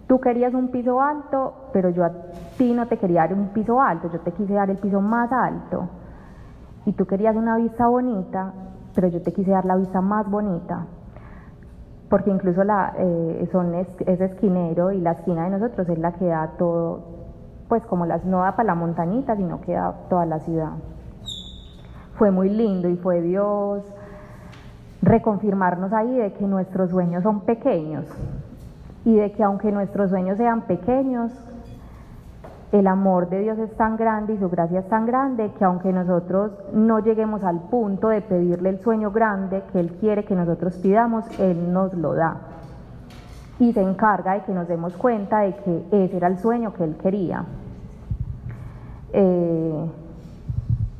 [0.06, 2.10] tú querías un piso alto, pero yo a
[2.58, 5.30] ti no te quería dar un piso alto, yo te quise dar el piso más
[5.32, 5.88] alto.
[6.86, 8.52] Y tú querías una vista bonita,
[8.94, 10.86] pero yo te quise dar la vista más bonita.
[12.08, 16.26] Porque incluso la, eh, son es, esquinero y la esquina de nosotros es la que
[16.26, 17.19] da todo,
[17.70, 20.72] pues como las, no da para la montañita, sino que da toda la ciudad
[22.20, 23.82] fue muy lindo y fue Dios
[25.00, 28.04] reconfirmarnos ahí de que nuestros sueños son pequeños
[29.06, 31.32] y de que aunque nuestros sueños sean pequeños,
[32.72, 35.94] el amor de Dios es tan grande y su gracia es tan grande que aunque
[35.94, 40.76] nosotros no lleguemos al punto de pedirle el sueño grande que Él quiere que nosotros
[40.76, 42.36] pidamos, Él nos lo da.
[43.60, 46.82] Y se encarga de que nos demos cuenta de que ese era el sueño que
[46.82, 47.44] Él quería.
[49.12, 49.90] Eh,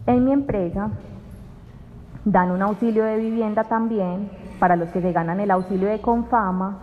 [0.06, 0.90] en mi empresa
[2.24, 6.78] dan un auxilio de vivienda también para los que se ganan el auxilio de Confama,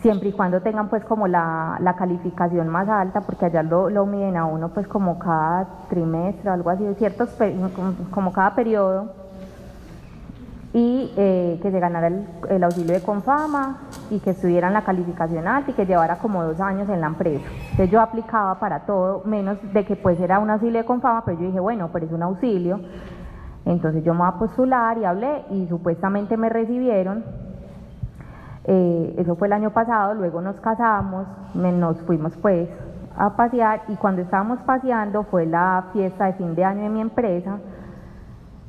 [0.00, 4.36] siempre y cuando tengan pues como la, calificación más alta, porque allá lo, lo, miden
[4.36, 7.36] a uno pues como cada trimestre o algo así, ciertos,
[8.10, 9.12] como cada periodo,
[10.72, 12.06] y eh, que se ganara
[12.48, 16.60] el, auxilio de Confama y que estuvieran la calificación alta y que llevara como dos
[16.60, 17.44] años en la empresa.
[17.72, 21.38] Entonces yo aplicaba para todo, menos de que pues era un auxilio de Confama, pero
[21.40, 22.80] yo dije, bueno, pero es un auxilio,
[23.64, 27.24] entonces yo me voy a postular y hablé y supuestamente me recibieron.
[28.64, 32.68] Eh, eso fue el año pasado, luego nos casamos, me- nos fuimos pues
[33.16, 37.00] a pasear y cuando estábamos paseando fue la fiesta de fin de año de mi
[37.00, 37.58] empresa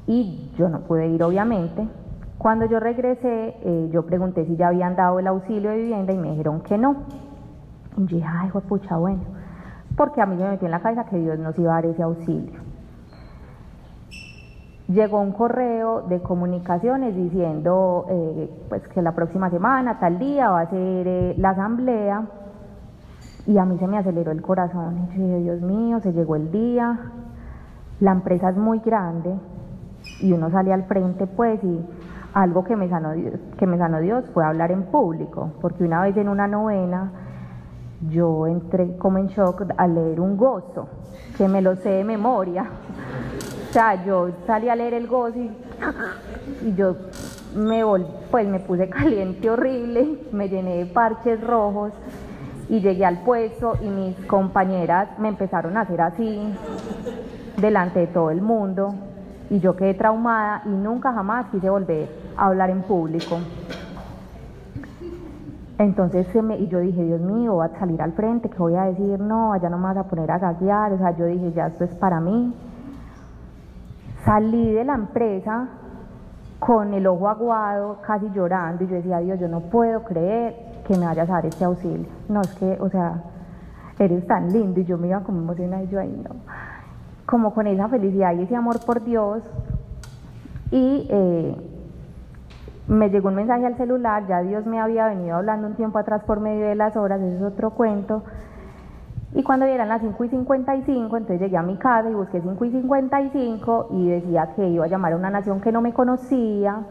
[0.08, 1.88] y yo no pude ir obviamente.
[2.38, 6.18] Cuando yo regresé, eh, yo pregunté si ya habían dado el auxilio de vivienda y
[6.18, 6.96] me dijeron que no.
[7.98, 9.22] Y yo dije, ay, pucha, bueno,
[9.96, 12.02] porque a mí me metió en la cabeza que Dios nos iba a dar ese
[12.02, 12.60] auxilio.
[14.88, 20.62] Llegó un correo de comunicaciones diciendo eh, pues que la próxima semana, tal día, va
[20.62, 22.26] a ser eh, la asamblea
[23.46, 24.98] y a mí se me aceleró el corazón.
[24.98, 27.00] Y dije, Dios mío, se llegó el día,
[28.00, 29.38] la empresa es muy grande
[30.20, 31.80] y uno sale al frente pues y
[32.34, 36.02] algo que me sanó Dios, que me sanó Dios fue hablar en público, porque una
[36.02, 37.12] vez en una novena
[38.10, 40.88] yo entré como en shock al leer un gozo,
[41.38, 42.66] que me lo sé de memoria.
[43.70, 45.52] O sea, yo salí a leer el gozo y,
[46.66, 46.96] y yo
[47.56, 51.92] me vol- pues me puse caliente horrible, me llené de parches rojos
[52.70, 56.54] y llegué al puesto y mis compañeras me empezaron a hacer así
[57.58, 58.96] delante de todo el mundo
[59.52, 63.38] y yo quedé traumada y nunca jamás quise volver a hablar en público.
[65.78, 68.76] Entonces se me, y yo dije, Dios mío, voy a salir al frente, ¿qué voy
[68.76, 69.20] a decir?
[69.20, 71.84] No, allá no me vas a poner a gaguear, o sea, yo dije, ya esto
[71.84, 72.56] es para mí.
[74.24, 75.68] Salí de la empresa
[76.60, 80.56] con el ojo aguado, casi llorando, y yo decía, Dios, yo no puedo creer
[80.88, 82.08] que me vayas a dar este auxilio.
[82.30, 83.22] No, es que, o sea,
[84.00, 86.36] eres tan lindo, y yo me iba como emocionada, y yo ahí no.
[87.32, 89.42] Como con esa felicidad y ese amor por Dios,
[90.70, 91.56] y eh,
[92.88, 96.24] me llegó un mensaje al celular, ya Dios me había venido hablando un tiempo atrás
[96.26, 98.24] por medio de las horas, ese es otro cuento.
[99.34, 102.66] Y cuando eran las 5 y 55, entonces llegué a mi casa y busqué 5
[102.66, 106.84] y 55 y decía que iba a llamar a una nación que no me conocía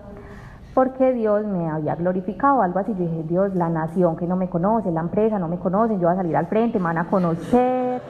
[0.72, 2.93] porque Dios me había glorificado, algo así.
[2.95, 6.09] Yo dije, Dios, la nación que no me conoce, la empresa no me conoce, yo
[6.09, 8.01] voy a salir al frente, me van a conocer.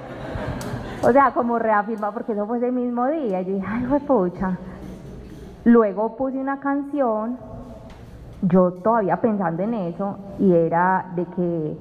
[1.03, 3.41] O sea, como reafirma, porque eso fue ese mismo día.
[3.43, 4.59] Yo dije, ay, fue pucha.
[5.65, 7.39] Luego puse una canción,
[8.43, 11.79] yo todavía pensando en eso, y era de que,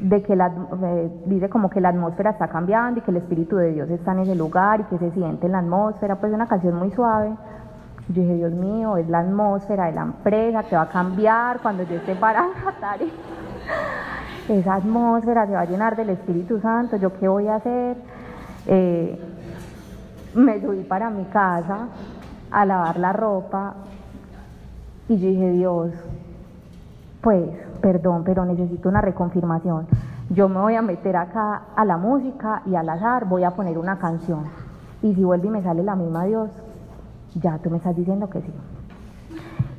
[0.00, 3.56] de que la, eh, dice como que la atmósfera está cambiando y que el Espíritu
[3.56, 6.46] de Dios está en ese lugar y que se siente en la atmósfera, pues una
[6.46, 7.34] canción muy suave.
[8.08, 11.82] Yo dije, Dios mío, es la atmósfera de la empresa que va a cambiar cuando
[11.84, 12.98] yo esté para la.
[14.50, 17.96] Esa atmósfera se va a llenar del Espíritu Santo, ¿yo qué voy a hacer?
[18.66, 19.16] Eh,
[20.34, 21.86] me subí para mi casa
[22.50, 23.74] a lavar la ropa
[25.08, 25.92] y yo dije, Dios,
[27.20, 27.48] pues,
[27.80, 29.86] perdón, pero necesito una reconfirmación.
[30.30, 33.78] Yo me voy a meter acá a la música y al azar voy a poner
[33.78, 34.46] una canción.
[35.00, 36.50] Y si vuelve y me sale la misma Dios,
[37.36, 38.52] ya tú me estás diciendo que sí.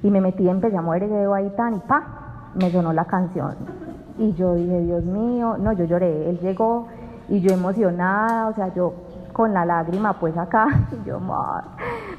[0.04, 3.04] Y me metí, empecé a mover ese dedo ahí tan y pa, me sonó la
[3.04, 3.81] canción.
[4.22, 6.30] Y yo dije, Dios mío, no, yo lloré.
[6.30, 6.88] Él llegó
[7.28, 8.94] y yo emocionada, o sea, yo
[9.34, 11.64] con la lágrima pues acá, y yo, "Mar,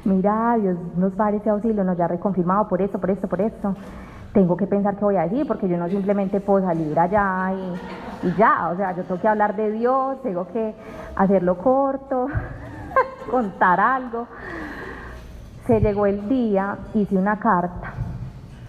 [0.03, 3.73] mira, Dios nos va auxilio, nos ya reconfirmado por esto, por esto, por esto.
[4.33, 8.27] Tengo que pensar qué voy a decir, porque yo no simplemente puedo salir allá y,
[8.27, 10.75] y ya, o sea, yo tengo que hablar de Dios, tengo que
[11.15, 12.27] hacerlo corto,
[13.31, 14.27] contar algo.
[15.67, 17.93] Se llegó el día, hice una carta,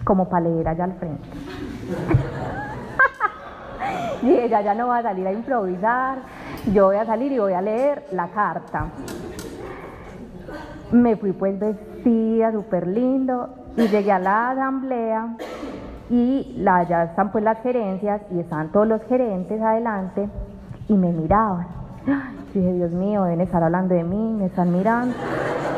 [0.05, 1.27] como para leer allá al frente.
[4.21, 6.19] Y ella ya no va a salir a improvisar,
[6.73, 8.87] yo voy a salir y voy a leer la carta.
[10.91, 15.35] Me fui pues vestida súper lindo y llegué a la asamblea
[16.09, 20.29] y la, ya están pues las gerencias y estaban todos los gerentes adelante
[20.87, 21.67] y me miraban.
[22.53, 25.15] Dije, Dios mío, deben estar hablando de mí, me están mirando,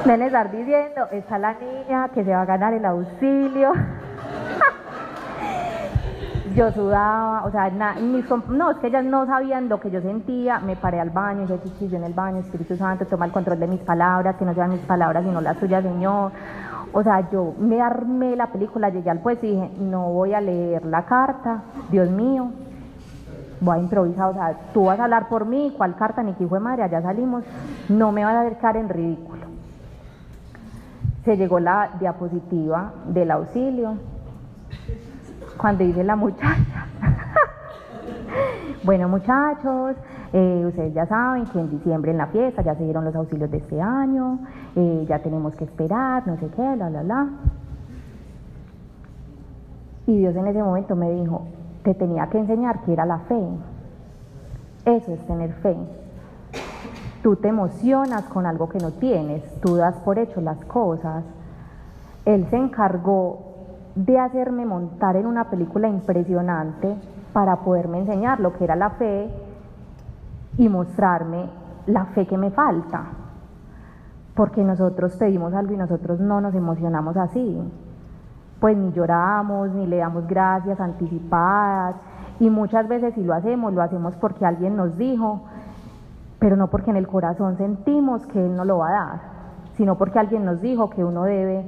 [0.05, 3.71] deben estar diciendo, está la niña que se va a ganar el auxilio.
[6.57, 10.75] Yo sudaba, o sea, no, es que ellas no sabían lo que yo sentía, me
[10.75, 14.37] paré al baño, yo en el baño, Espíritu Santo, toma el control de mis palabras,
[14.37, 16.31] que no sean mis palabras sino las tuyas, Señor.
[16.93, 20.41] O sea, yo me armé la película, llegué al puesto y dije, no voy a
[20.41, 22.49] leer la carta, Dios mío,
[23.61, 26.45] voy a improvisar, o sea, tú vas a hablar por mí, cuál carta, ni qué
[26.45, 27.43] hijo de madre, allá salimos,
[27.87, 29.45] no me vas a dejar en ridículo.
[31.23, 33.97] Se llegó la diapositiva del auxilio,
[35.57, 36.87] cuando dice la muchacha.
[38.83, 39.95] bueno, muchachos,
[40.33, 43.49] eh, ustedes ya saben que en diciembre en la fiesta ya se dieron los auxilios
[43.49, 44.39] de este año,
[44.75, 47.27] eh, ya tenemos que esperar, no sé qué, bla, bla, bla.
[50.05, 51.47] Y Dios en ese momento me dijo,
[51.83, 53.41] te tenía que enseñar que era la fe.
[54.85, 55.75] Eso es tener fe.
[57.21, 61.23] Tú te emocionas con algo que no tienes, tú das por hecho las cosas.
[62.25, 63.46] Él se encargó
[64.05, 66.95] de hacerme montar en una película impresionante
[67.33, 69.27] para poderme enseñar lo que era la fe
[70.57, 71.49] y mostrarme
[71.87, 73.05] la fe que me falta.
[74.35, 77.59] Porque nosotros pedimos algo y nosotros no nos emocionamos así.
[78.59, 81.95] Pues ni lloramos, ni le damos gracias anticipadas.
[82.39, 85.41] Y muchas veces si lo hacemos, lo hacemos porque alguien nos dijo,
[86.37, 89.19] pero no porque en el corazón sentimos que Él no lo va a dar,
[89.75, 91.65] sino porque alguien nos dijo que uno debe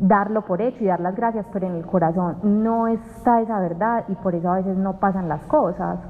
[0.00, 4.04] darlo por hecho y dar las gracias, pero en el corazón no está esa verdad
[4.08, 6.00] y por eso a veces no pasan las cosas.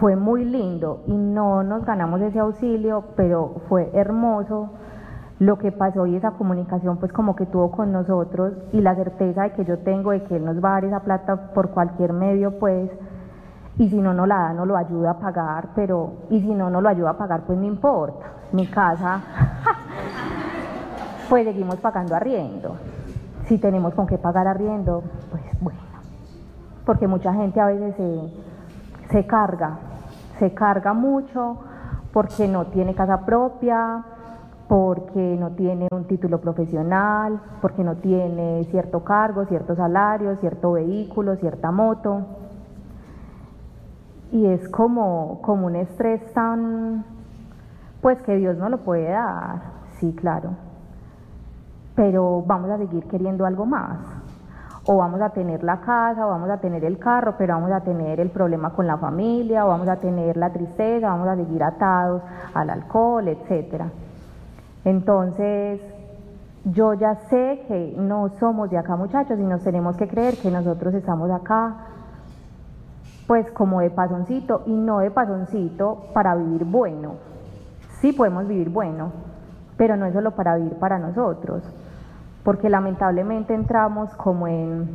[0.00, 4.70] Fue muy lindo y no nos ganamos ese auxilio, pero fue hermoso
[5.38, 9.42] lo que pasó y esa comunicación pues como que tuvo con nosotros y la certeza
[9.42, 12.12] de que yo tengo de que él nos va a dar esa plata por cualquier
[12.12, 12.90] medio pues
[13.76, 16.70] y si no nos la da no lo ayuda a pagar, pero y si no
[16.70, 19.20] nos lo ayuda a pagar pues no importa, mi casa
[21.34, 22.76] pues seguimos pagando arriendo.
[23.48, 25.80] Si tenemos con qué pagar arriendo, pues bueno.
[26.86, 27.96] Porque mucha gente a veces
[29.10, 29.78] se, carga,
[30.38, 31.56] se carga mucho
[32.12, 34.04] porque no tiene casa propia,
[34.68, 41.34] porque no tiene un título profesional, porque no tiene cierto cargo, cierto salario, cierto vehículo,
[41.34, 42.26] cierta moto.
[44.30, 47.04] Y es como, como un estrés tan,
[48.00, 49.62] pues que Dios no lo puede dar,
[49.98, 50.73] sí, claro
[51.94, 53.98] pero vamos a seguir queriendo algo más.
[54.86, 57.80] O vamos a tener la casa, o vamos a tener el carro, pero vamos a
[57.80, 61.62] tener el problema con la familia, o vamos a tener la tristeza, vamos a seguir
[61.62, 62.22] atados
[62.52, 63.84] al alcohol, etc.
[64.84, 65.80] Entonces,
[66.64, 70.50] yo ya sé que no somos de acá muchachos y nos tenemos que creer que
[70.50, 71.76] nosotros estamos acá
[73.26, 77.14] pues como de pasoncito y no de pasoncito para vivir bueno.
[78.00, 79.12] Sí podemos vivir bueno,
[79.78, 81.62] pero no es solo para vivir para nosotros
[82.44, 84.90] porque lamentablemente entramos como en,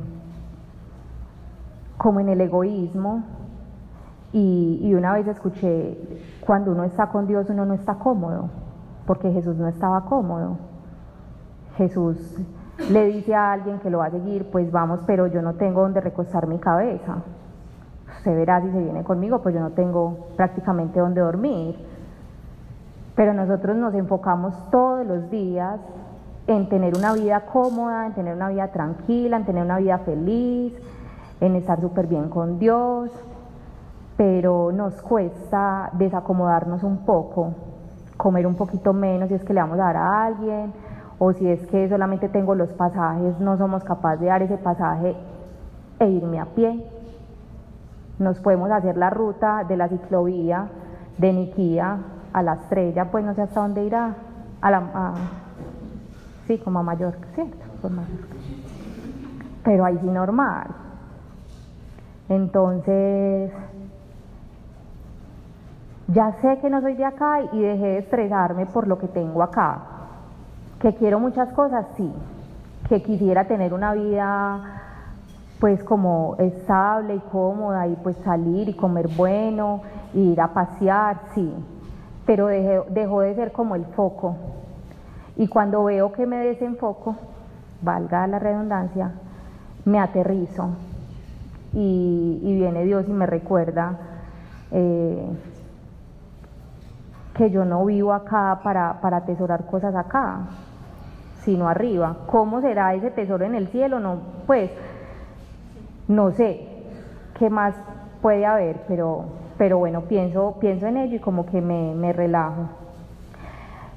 [1.98, 3.24] como en el egoísmo
[4.32, 5.98] y, una vez escuché,
[6.46, 8.50] cuando uno está con Dios uno no está cómodo,
[9.08, 10.58] porque Jesús no estaba cómodo.
[11.78, 12.38] Jesús
[12.92, 15.82] le dice a alguien que lo va a seguir, pues vamos, pero yo no tengo
[15.82, 17.24] donde recostar mi cabeza.
[18.18, 21.76] Usted verá si se viene conmigo, pues yo no tengo prácticamente donde dormir.
[23.16, 25.80] Pero nosotros nos enfocamos todos los días
[26.50, 30.74] en tener una vida cómoda, en tener una vida tranquila, en tener una vida feliz,
[31.40, 33.12] en estar súper bien con Dios,
[34.18, 37.54] pero nos cuesta desacomodarnos un poco,
[38.18, 40.74] comer un poquito menos si es que le vamos a dar a alguien,
[41.20, 45.16] o si es que solamente tengo los pasajes, no somos capaces de dar ese pasaje
[46.00, 46.84] e irme a pie.
[48.18, 50.68] Nos podemos hacer la ruta de la ciclovía
[51.20, 52.00] de Niquía
[52.34, 54.16] a la estrella, pues no sé hasta dónde irá,
[54.62, 55.14] a la,
[56.50, 57.64] Sí, como a Mallorca, ¿cierto?
[59.64, 60.66] Pero ahí sí normal.
[62.28, 63.52] Entonces,
[66.08, 69.44] ya sé que no soy de acá y dejé de estresarme por lo que tengo
[69.44, 69.78] acá.
[70.80, 72.12] Que quiero muchas cosas, sí.
[72.88, 74.82] Que quisiera tener una vida
[75.60, 79.84] pues como estable y cómoda y pues salir y comer bueno,
[80.16, 81.54] ir a pasear, sí.
[82.26, 84.36] Pero dejó de ser como el foco
[85.40, 87.16] y cuando veo que me desenfoco,
[87.82, 89.12] valga la redundancia,
[89.86, 90.72] me aterrizo
[91.72, 93.98] y, viene Dios y me recuerda
[94.72, 95.30] eh,
[97.36, 100.40] que yo no vivo acá para, para atesorar cosas acá,
[101.46, 102.18] sino arriba.
[102.28, 104.02] ¿Cómo será ese tesoro en el cielo?
[104.02, 104.70] No, pues
[106.10, 106.68] no sé
[107.36, 107.76] qué más
[108.22, 109.24] puede haber, pero,
[109.58, 112.68] pero bueno, pienso, pienso en ello y como que me, me relajo.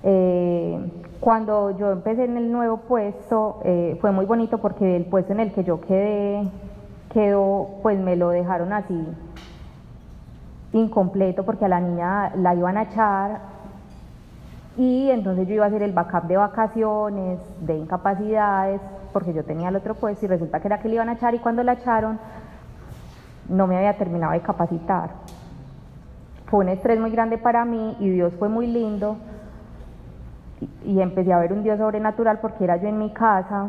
[0.05, 5.33] Eh, cuando yo empecé en el nuevo puesto eh, fue muy bonito porque el puesto
[5.33, 6.51] en el que yo quedé
[7.12, 9.07] quedó, pues me lo dejaron así
[10.73, 13.39] incompleto porque a la niña la iban a echar
[14.77, 18.81] y entonces yo iba a hacer el backup de vacaciones, de incapacidades,
[19.12, 21.37] porque yo tenía el otro puesto y resulta que era que le iban a echar
[21.37, 22.18] y cuando la echaron
[23.49, 25.11] no me había terminado de capacitar.
[26.47, 29.18] Fue un estrés muy grande para mí y Dios fue muy lindo
[30.85, 33.69] y empecé a ver un Dios sobrenatural porque era yo en mi casa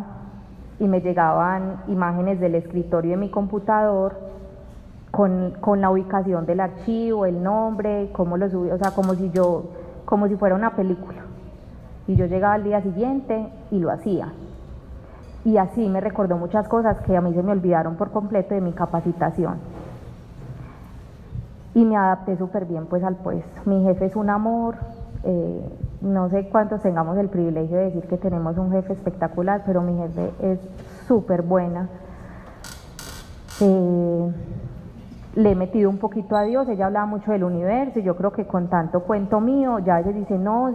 [0.79, 4.15] y me llegaban imágenes del escritorio de mi computador
[5.13, 9.65] con, la ubicación del archivo, el nombre, cómo lo subí, o sea, como si yo,
[10.05, 11.19] como si fuera una película.
[12.07, 14.33] Y yo llegaba al día siguiente y lo hacía.
[15.45, 18.61] Y así me recordó muchas cosas que a mí se me olvidaron por completo de
[18.61, 19.57] mi capacitación.
[21.75, 23.61] Y me adapté súper bien pues al puesto.
[23.65, 24.75] Mi jefe es un amor,
[25.23, 25.69] eh,
[26.03, 29.97] no sé cuántos tengamos el privilegio de decir que tenemos un jefe espectacular, pero mi
[29.97, 30.59] jefe es
[31.07, 31.87] súper buena.
[33.61, 34.31] Eh,
[35.35, 38.33] le he metido un poquito a Dios, ella hablaba mucho del universo y yo creo
[38.33, 40.69] que con tanto cuento mío, ya a veces dice, no,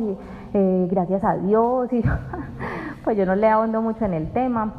[0.55, 2.03] eh, gracias a Dios, y
[3.05, 4.72] pues yo no le ahondo mucho en el tema,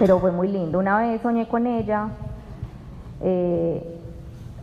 [0.00, 0.80] pero fue muy lindo.
[0.80, 2.08] Una vez soñé con ella,
[3.22, 4.00] eh,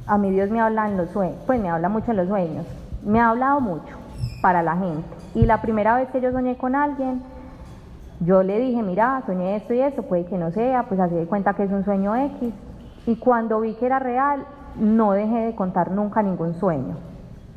[0.05, 2.65] a mí Dios me habla en los sueños, pues me habla mucho en los sueños,
[3.05, 4.06] me ha hablado mucho
[4.41, 5.07] para la gente.
[5.35, 7.21] Y la primera vez que yo soñé con alguien,
[8.19, 11.27] yo le dije, mira, soñé esto y esto, puede que no sea, pues así de
[11.27, 12.53] cuenta que es un sueño X.
[13.05, 14.45] Y cuando vi que era real,
[14.79, 16.95] no dejé de contar nunca ningún sueño.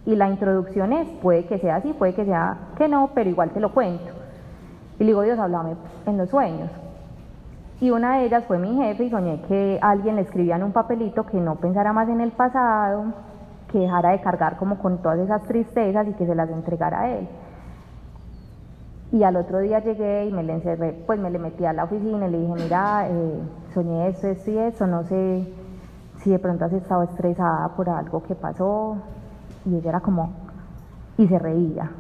[0.06, 3.50] Y la introducción es, puede que sea así, puede que sea que no, pero igual
[3.50, 4.12] te lo cuento.
[4.98, 5.76] Y le digo, Dios, háblame
[6.06, 6.70] en los sueños.
[7.80, 10.72] Y una de ellas fue mi jefe y soñé que alguien le escribía en un
[10.72, 13.04] papelito que no pensara más en el pasado,
[13.70, 17.10] que dejara de cargar como con todas esas tristezas y que se las entregara a
[17.10, 17.28] él.
[19.12, 21.84] Y al otro día llegué y me le encerré, pues me le metí a la
[21.84, 23.40] oficina y le dije, mira, eh,
[23.74, 25.52] soñé esto, esto y eso, no sé
[26.18, 28.96] si de pronto has estado estresada por algo que pasó.
[29.64, 30.32] Y ella era como,
[31.18, 31.90] y se reía.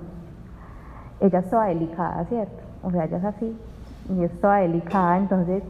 [1.20, 2.62] Ella es toda delicada, ¿cierto?
[2.82, 3.56] O sea, ella es así,
[4.08, 5.62] y es toda delicada, entonces,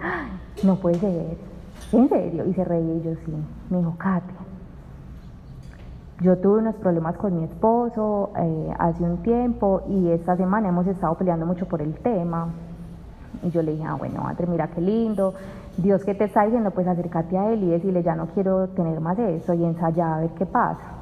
[0.62, 1.36] no puede ser,
[1.92, 3.34] en serio, y se reía y yo sí.
[3.68, 4.34] Me dijo, Katy,
[6.20, 10.86] yo tuve unos problemas con mi esposo eh, hace un tiempo y esta semana hemos
[10.86, 12.48] estado peleando mucho por el tema.
[13.42, 15.32] Y yo le dije, ah, bueno, André, mira qué lindo.
[15.78, 19.00] Dios que te está diciendo, pues acércate a él y decirle, ya no quiero tener
[19.00, 21.00] más eso y ensayar a ver qué pasa.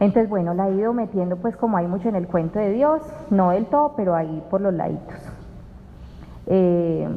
[0.00, 3.00] Entonces, bueno, la he ido metiendo pues como hay mucho en el cuento de Dios,
[3.30, 5.14] no del todo, pero ahí por los laditos.
[6.46, 7.08] Eh,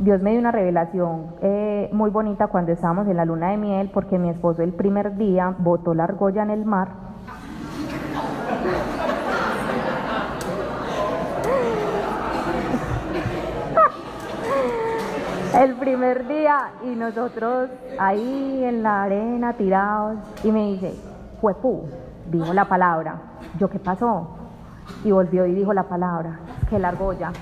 [0.00, 3.90] Dios me dio una revelación eh, muy bonita cuando estábamos en la luna de miel,
[3.92, 6.88] porque mi esposo el primer día botó la argolla en el mar.
[15.62, 20.94] el primer día y nosotros ahí en la arena tirados y me dice,
[21.42, 21.84] Juepú,
[22.30, 23.16] dijo la palabra.
[23.58, 24.30] Yo, ¿qué pasó?
[25.04, 26.38] Y volvió y dijo la palabra,
[26.70, 27.32] que la argolla.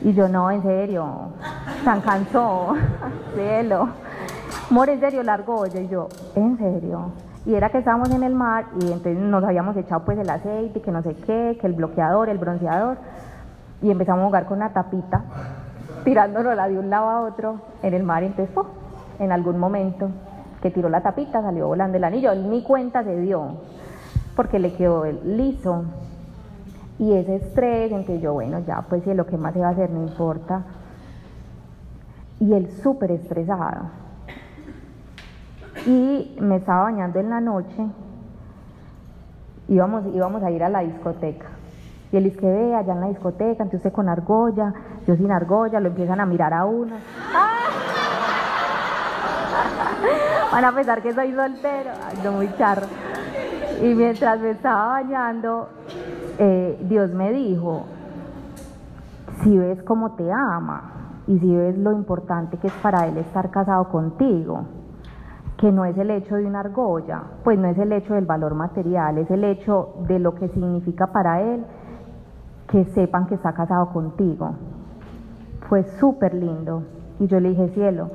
[0.00, 1.32] Y yo, no, en serio,
[1.84, 2.74] tan cansó,
[3.34, 3.88] cielo.
[4.70, 7.12] More, en serio, largo, y yo, en serio.
[7.46, 10.82] Y era que estábamos en el mar y entonces nos habíamos echado pues el aceite,
[10.82, 12.98] que no sé qué, que el bloqueador, el bronceador.
[13.80, 15.24] Y empezamos a jugar con una tapita,
[16.04, 18.22] tirándonos de un lado a otro en el mar.
[18.22, 18.54] Y entonces,
[19.18, 20.10] en algún momento
[20.60, 22.34] que tiró la tapita, salió volando el anillo.
[22.34, 23.56] Ni cuenta se dio,
[24.36, 25.84] porque le quedó liso.
[26.98, 29.68] Y ese estrés, en que yo, bueno, ya, pues si lo que más se va
[29.68, 30.62] a hacer, no importa.
[32.40, 33.90] Y él súper estresado.
[35.86, 37.86] Y me estaba bañando en la noche,
[39.68, 41.46] íbamos, íbamos a ir a la discoteca.
[42.10, 44.72] Y él dice que ve allá en la discoteca, entonces con argolla,
[45.06, 46.96] yo sin argolla, lo empiezan a mirar a uno.
[50.50, 52.86] Van a pensar que soy soltero, ay, no muy charro.
[53.82, 55.68] Y mientras me estaba bañando,
[56.38, 57.84] eh, Dios me dijo,
[59.42, 60.92] si ves cómo te ama
[61.26, 64.62] y si ves lo importante que es para Él estar casado contigo,
[65.56, 68.54] que no es el hecho de una argolla, pues no es el hecho del valor
[68.54, 71.64] material, es el hecho de lo que significa para Él
[72.68, 74.54] que sepan que está casado contigo.
[75.68, 76.84] Fue súper lindo.
[77.18, 78.10] Y yo le dije, cielo,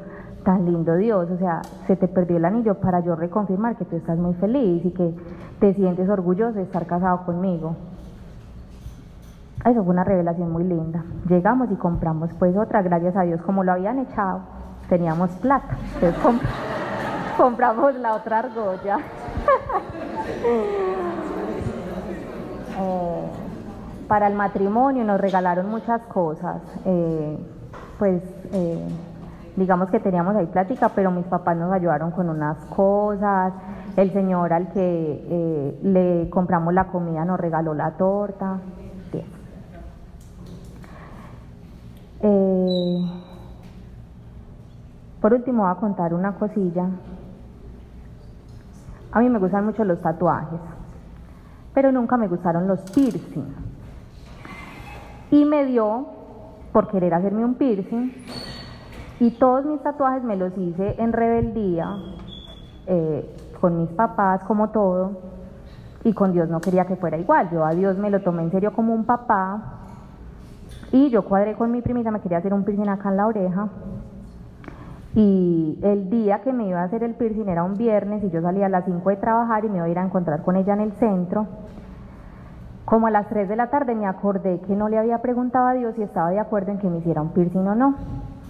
[0.45, 3.97] tan lindo Dios, o sea, se te perdió el anillo para yo reconfirmar que tú
[3.97, 5.13] estás muy feliz y que
[5.59, 7.75] te sientes orgulloso de estar casado conmigo.
[9.65, 11.05] Eso fue una revelación muy linda.
[11.29, 14.41] Llegamos y compramos pues otra, gracias a Dios, como lo habían echado,
[14.89, 15.77] teníamos plata.
[15.95, 16.21] Entonces
[17.37, 18.97] compramos la otra argolla.
[22.75, 23.27] Eh,
[24.07, 26.61] para el matrimonio nos regalaron muchas cosas.
[26.85, 27.37] Eh,
[27.99, 28.87] pues eh,
[29.55, 33.53] digamos que teníamos ahí plática, pero mis papás nos ayudaron con unas cosas.
[33.95, 38.59] El señor al que le compramos la comida nos regaló la torta.
[42.25, 43.05] Eh,
[45.19, 46.87] por último voy a contar una cosilla.
[49.11, 50.59] A mí me gustan mucho los tatuajes,
[51.73, 53.53] pero nunca me gustaron los piercing.
[55.31, 56.07] Y me dio
[56.71, 58.11] por querer hacerme un piercing
[59.19, 61.97] y todos mis tatuajes me los hice en rebeldía,
[62.87, 65.19] eh, con mis papás como todo,
[66.05, 67.49] y con Dios no quería que fuera igual.
[67.51, 69.82] Yo a Dios me lo tomé en serio como un papá
[70.93, 73.67] y yo cuadré con mi primita, me quería hacer un piercing acá en la oreja.
[75.15, 78.43] Y el día que me iba a hacer el piercing era un viernes y yo
[78.43, 80.73] salía a las 5 de trabajar y me iba a ir a encontrar con ella
[80.73, 81.47] en el centro.
[82.85, 85.73] Como a las 3 de la tarde me acordé que no le había preguntado a
[85.73, 87.95] Dios si estaba de acuerdo en que me hiciera un piercing o no.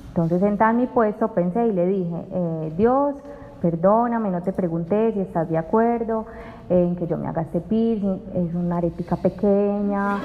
[0.09, 3.15] Entonces sentada en mi puesto pensé y le dije, eh, Dios,
[3.61, 6.25] perdóname, no te pregunté si estás de acuerdo
[6.74, 10.17] en que yo me haga este piercing, es una aretica pequeña,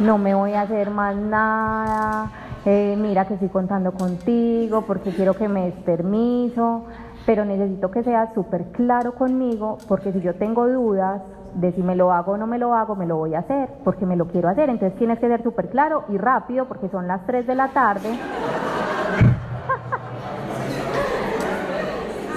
[0.00, 2.32] no me voy a hacer más nada,
[2.64, 6.84] eh, mira que estoy contando contigo porque quiero que me des permiso,
[7.26, 11.22] pero necesito que seas súper claro conmigo porque si yo tengo dudas
[11.54, 13.68] de si me lo hago o no me lo hago, me lo voy a hacer
[13.84, 17.06] porque me lo quiero hacer, entonces tienes que ser súper claro y rápido porque son
[17.06, 18.18] las 3 de la tarde.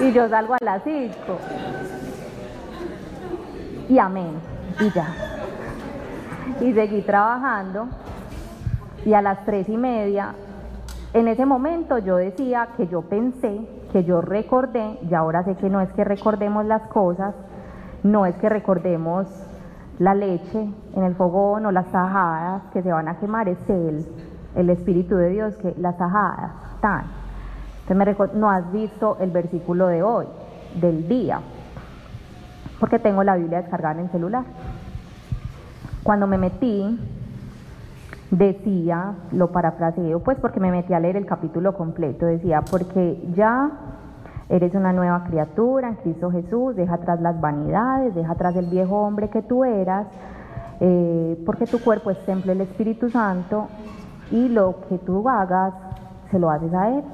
[0.00, 1.12] y yo salgo a las 5.
[3.88, 4.32] Y amén.
[4.80, 5.06] Y ya.
[6.60, 7.88] Y seguí trabajando.
[9.04, 10.34] Y a las tres y media,
[11.12, 15.68] en ese momento yo decía que yo pensé, que yo recordé, y ahora sé que
[15.68, 17.34] no es que recordemos las cosas,
[18.04, 19.26] no es que recordemos
[19.98, 24.06] la leche en el fogón o las tajadas que se van a quemar, es Él,
[24.54, 27.22] el Espíritu de Dios, que las tajadas están
[28.34, 30.26] no has visto el versículo de hoy,
[30.80, 31.40] del día,
[32.82, 34.42] porque tengo la Biblia descargada en el celular.
[36.02, 36.98] Cuando me metí,
[38.32, 43.70] decía, lo parafraseo, pues porque me metí a leer el capítulo completo, decía, porque ya
[44.48, 48.96] eres una nueva criatura en Cristo Jesús, deja atrás las vanidades, deja atrás el viejo
[48.96, 50.08] hombre que tú eras,
[50.80, 53.68] eh, porque tu cuerpo es templo del Espíritu Santo
[54.32, 55.72] y lo que tú hagas,
[56.32, 57.04] se lo haces a Él.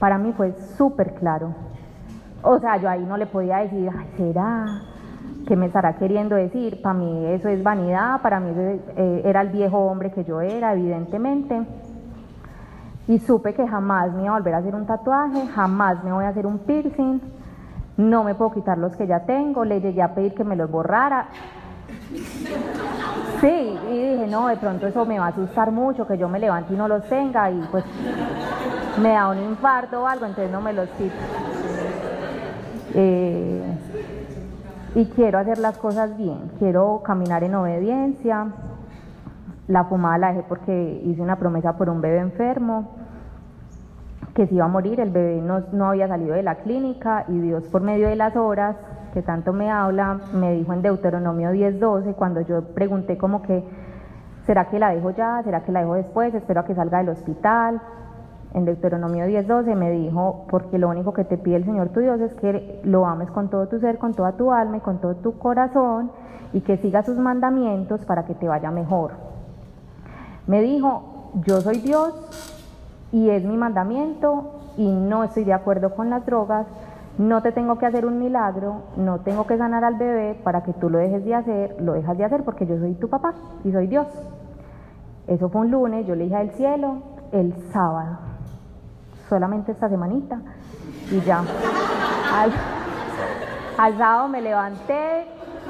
[0.00, 1.67] Para mí fue súper claro.
[2.42, 4.82] O sea, yo ahí no le podía decir, Ay, ¿será?
[5.46, 6.80] ¿Qué me estará queriendo decir?
[6.82, 10.74] Para mí eso es vanidad, para mí eh, era el viejo hombre que yo era,
[10.74, 11.66] evidentemente.
[13.08, 16.26] Y supe que jamás me iba a volver a hacer un tatuaje, jamás me voy
[16.26, 17.20] a hacer un piercing,
[17.96, 20.70] no me puedo quitar los que ya tengo, le llegué a pedir que me los
[20.70, 21.28] borrara.
[23.40, 26.38] Sí, y dije, no, de pronto eso me va a asustar mucho, que yo me
[26.38, 27.84] levante y no los tenga, y pues
[29.00, 31.14] me da un infarto o algo, entonces no me los quito.
[32.94, 33.62] Eh,
[34.94, 38.48] y quiero hacer las cosas bien, quiero caminar en obediencia.
[39.66, 42.88] La fumada la dejé porque hice una promesa por un bebé enfermo,
[44.34, 47.38] que se iba a morir, el bebé no, no había salido de la clínica y
[47.38, 48.76] Dios por medio de las horas
[49.12, 53.64] que tanto me habla, me dijo en Deuteronomio 10:12, cuando yo pregunté como que,
[54.46, 55.42] ¿será que la dejo ya?
[55.42, 56.34] ¿Será que la dejo después?
[56.34, 57.80] Espero a que salga del hospital
[58.54, 62.20] en Deuteronomio 10:12 me dijo, porque lo único que te pide el Señor tu Dios
[62.20, 65.16] es que lo ames con todo tu ser, con toda tu alma y con todo
[65.16, 66.10] tu corazón
[66.52, 69.12] y que sigas sus mandamientos para que te vaya mejor.
[70.46, 72.14] Me dijo, yo soy Dios
[73.12, 76.66] y es mi mandamiento y no estoy de acuerdo con las drogas,
[77.18, 80.72] no te tengo que hacer un milagro, no tengo que sanar al bebé para que
[80.72, 83.34] tú lo dejes de hacer, lo dejas de hacer porque yo soy tu papá
[83.64, 84.06] y soy Dios.
[85.26, 88.27] Eso fue un lunes, yo le dije al cielo, el sábado
[89.28, 90.40] solamente esta semanita
[91.10, 91.42] y ya.
[93.78, 95.26] Al, sábado me levanté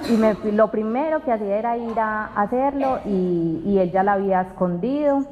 [0.08, 4.14] y me, lo primero que hacía era ir a hacerlo y, y él ya la
[4.14, 5.24] había escondido.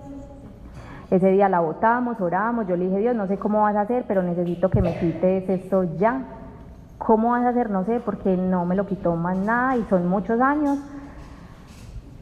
[1.10, 4.04] Ese día la botamos, oramos, yo le dije, Dios, no sé cómo vas a hacer,
[4.08, 6.22] pero necesito que me quites esto ya.
[6.98, 7.70] ¿Cómo vas a hacer?
[7.70, 10.78] No sé, porque no me lo quitó más nada y son muchos años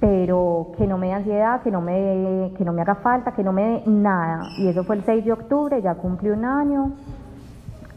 [0.04, 3.42] pero que no me dé ansiedad, que no me, que no me haga falta, que
[3.42, 4.50] no me dé nada.
[4.58, 6.92] Y eso fue el 6 de octubre, ya cumplí un año.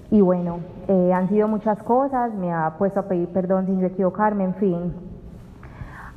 [0.09, 3.87] Y bueno, eh, han sido muchas cosas, me ha puesto a pedir perdón sin yo
[3.87, 4.93] equivocarme, en fin.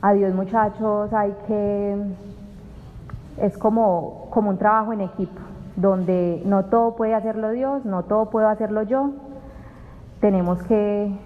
[0.01, 1.97] Adiós muchachos, hay que...
[3.39, 5.41] Es como, como un trabajo en equipo,
[5.75, 9.11] donde no todo puede hacerlo Dios, no todo puedo hacerlo yo.
[10.21, 11.19] Tenemos que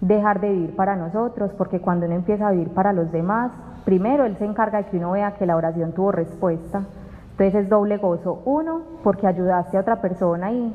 [0.00, 3.52] dejar de vivir para nosotros, porque cuando uno empieza a vivir para los demás,
[3.88, 6.82] primero Él se encarga de que uno vea que la oración tuvo respuesta.
[7.30, 8.42] Entonces es doble gozo.
[8.44, 10.74] Uno, porque ayudaste a otra persona y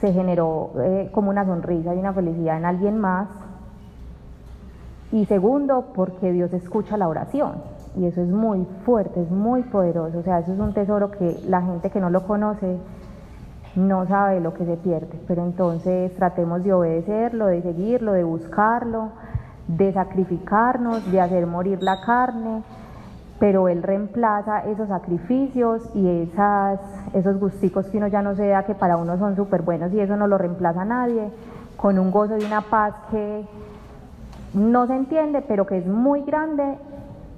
[0.00, 3.26] se generó eh, como una sonrisa y una felicidad en alguien más.
[5.10, 7.54] Y segundo, porque Dios escucha la oración.
[7.96, 10.18] Y eso es muy fuerte, es muy poderoso.
[10.18, 12.78] O sea, eso es un tesoro que la gente que no lo conoce
[13.74, 19.08] no sabe lo que se pierde, pero entonces tratemos de obedecerlo, de seguirlo, de buscarlo,
[19.68, 22.62] de sacrificarnos, de hacer morir la carne,
[23.38, 26.80] pero Él reemplaza esos sacrificios y esas,
[27.12, 30.00] esos gusticos que uno ya no se da que para uno son súper buenos y
[30.00, 31.30] eso no lo reemplaza nadie,
[31.76, 33.44] con un gozo y una paz que
[34.54, 36.78] no se entiende, pero que es muy grande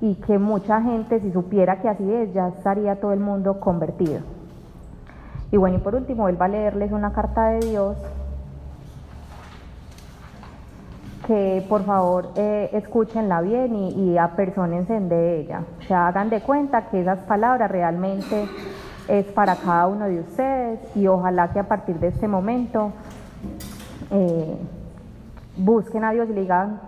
[0.01, 4.21] y que mucha gente, si supiera que así es, ya estaría todo el mundo convertido.
[5.51, 7.97] Y bueno, y por último, vuelvo a leerles una carta de Dios
[11.27, 15.63] que por favor eh, escúchenla bien y, y apersónense de ella.
[15.81, 18.49] O sea, hagan de cuenta que esas palabras realmente
[19.09, 22.93] es para cada uno de ustedes y ojalá que a partir de este momento
[24.11, 24.57] eh,
[25.57, 26.81] busquen a Dios y digan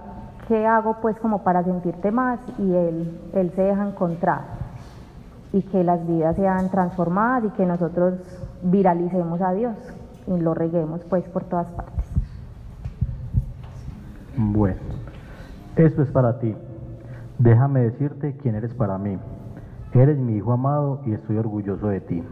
[0.48, 4.42] qué hago pues como para sentirte más y él, él se deja encontrar
[5.52, 8.14] y que las vidas sean transformadas y que nosotros
[8.62, 9.76] viralicemos a Dios
[10.26, 12.06] y lo reguemos pues por todas partes.
[14.38, 14.80] Bueno,
[15.76, 16.54] esto es para ti.
[17.38, 19.18] Déjame decirte quién eres para mí.
[19.94, 22.22] Eres mi hijo amado y estoy orgulloso de ti.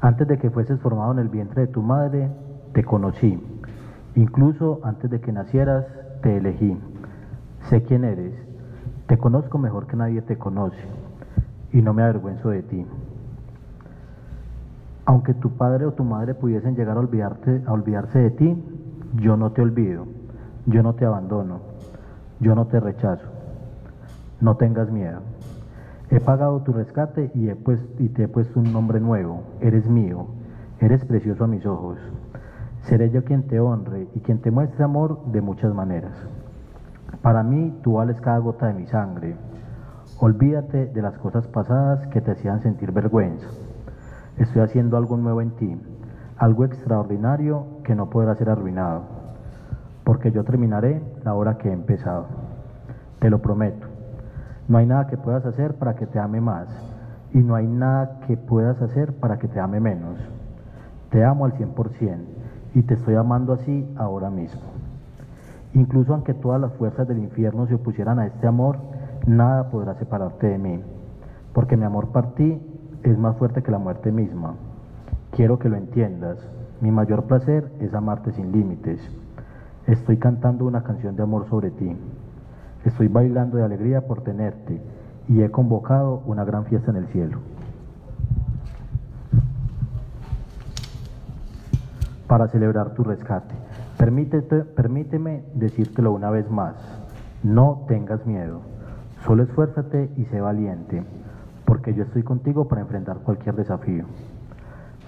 [0.00, 2.30] Antes de que fueses formado en el vientre de tu madre,
[2.72, 3.42] te conocí.
[4.14, 5.84] Incluso antes de que nacieras,
[6.22, 6.78] te elegí.
[7.68, 8.32] Sé quién eres.
[9.08, 10.78] Te conozco mejor que nadie te conoce
[11.72, 12.86] y no me avergüenzo de ti.
[15.06, 18.64] Aunque tu padre o tu madre pudiesen llegar a, olvidarte, a olvidarse de ti,
[19.16, 20.06] yo no te olvido,
[20.66, 21.60] yo no te abandono,
[22.40, 23.26] yo no te rechazo.
[24.40, 25.20] No tengas miedo.
[26.10, 27.56] He pagado tu rescate y, he
[27.98, 29.42] y te he puesto un nombre nuevo.
[29.60, 30.26] Eres mío,
[30.80, 31.98] eres precioso a mis ojos.
[32.82, 36.12] Seré yo quien te honre y quien te muestre amor de muchas maneras.
[37.22, 39.36] Para mí tú vales cada gota de mi sangre.
[40.18, 43.46] Olvídate de las cosas pasadas que te hacían sentir vergüenza.
[44.38, 45.76] Estoy haciendo algo nuevo en ti,
[46.38, 49.02] algo extraordinario que no podrá ser arruinado,
[50.10, 52.26] porque yo terminaré la hora que he empezado.
[53.20, 53.86] Te lo prometo.
[54.66, 56.66] No hay nada que puedas hacer para que te ame más
[57.32, 60.18] y no hay nada que puedas hacer para que te ame menos.
[61.10, 62.16] Te amo al 100%
[62.74, 64.62] y te estoy amando así ahora mismo.
[65.74, 68.78] Incluso aunque todas las fuerzas del infierno se opusieran a este amor,
[69.28, 70.82] nada podrá separarte de mí,
[71.52, 72.60] porque mi amor por ti
[73.04, 74.54] es más fuerte que la muerte misma.
[75.30, 76.36] Quiero que lo entiendas.
[76.80, 79.08] Mi mayor placer es amarte sin límites.
[79.86, 81.96] Estoy cantando una canción de amor sobre ti.
[82.84, 84.80] Estoy bailando de alegría por tenerte
[85.28, 87.38] y he convocado una gran fiesta en el cielo.
[92.26, 93.54] Para celebrar tu rescate.
[93.98, 96.74] Permítete, permíteme decírtelo una vez más.
[97.42, 98.60] No tengas miedo.
[99.26, 101.04] Solo esfuérzate y sé valiente,
[101.64, 104.04] porque yo estoy contigo para enfrentar cualquier desafío.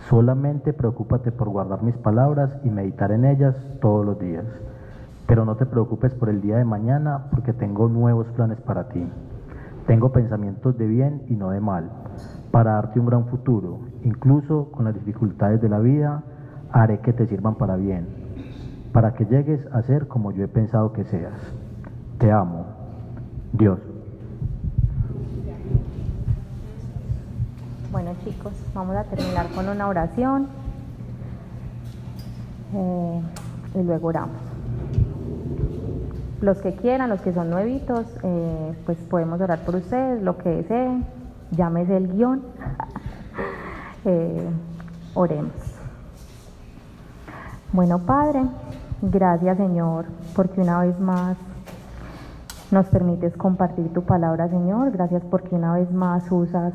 [0.08, 4.44] Solamente preocúpate por guardar mis palabras y meditar en ellas todos los días.
[5.26, 9.06] Pero no te preocupes por el día de mañana, porque tengo nuevos planes para ti.
[9.86, 11.90] Tengo pensamientos de bien y no de mal,
[12.50, 13.80] para darte un gran futuro.
[14.02, 16.22] Incluso con las dificultades de la vida,
[16.72, 18.06] haré que te sirvan para bien,
[18.92, 21.34] para que llegues a ser como yo he pensado que seas.
[22.18, 22.66] Te amo.
[23.52, 23.91] Dios.
[27.93, 30.48] Bueno chicos, vamos a terminar con una oración
[32.74, 33.20] eh,
[33.74, 34.40] y luego oramos.
[36.40, 40.48] Los que quieran, los que son nuevitos, eh, pues podemos orar por ustedes, lo que
[40.48, 41.05] deseen,
[41.51, 42.40] llámese el guion,
[44.06, 44.48] eh,
[45.12, 45.52] oremos.
[47.74, 48.40] Bueno Padre,
[49.02, 51.36] gracias Señor, porque una vez más
[52.70, 56.73] nos permites compartir tu palabra Señor, gracias porque una vez más usas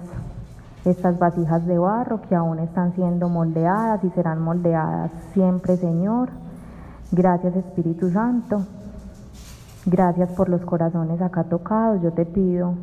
[0.90, 6.30] estas vasijas de barro que aún están siendo moldeadas y serán moldeadas siempre, Señor.
[7.12, 8.64] Gracias, Espíritu Santo.
[9.86, 12.02] Gracias por los corazones acá tocados.
[12.02, 12.74] Yo te pido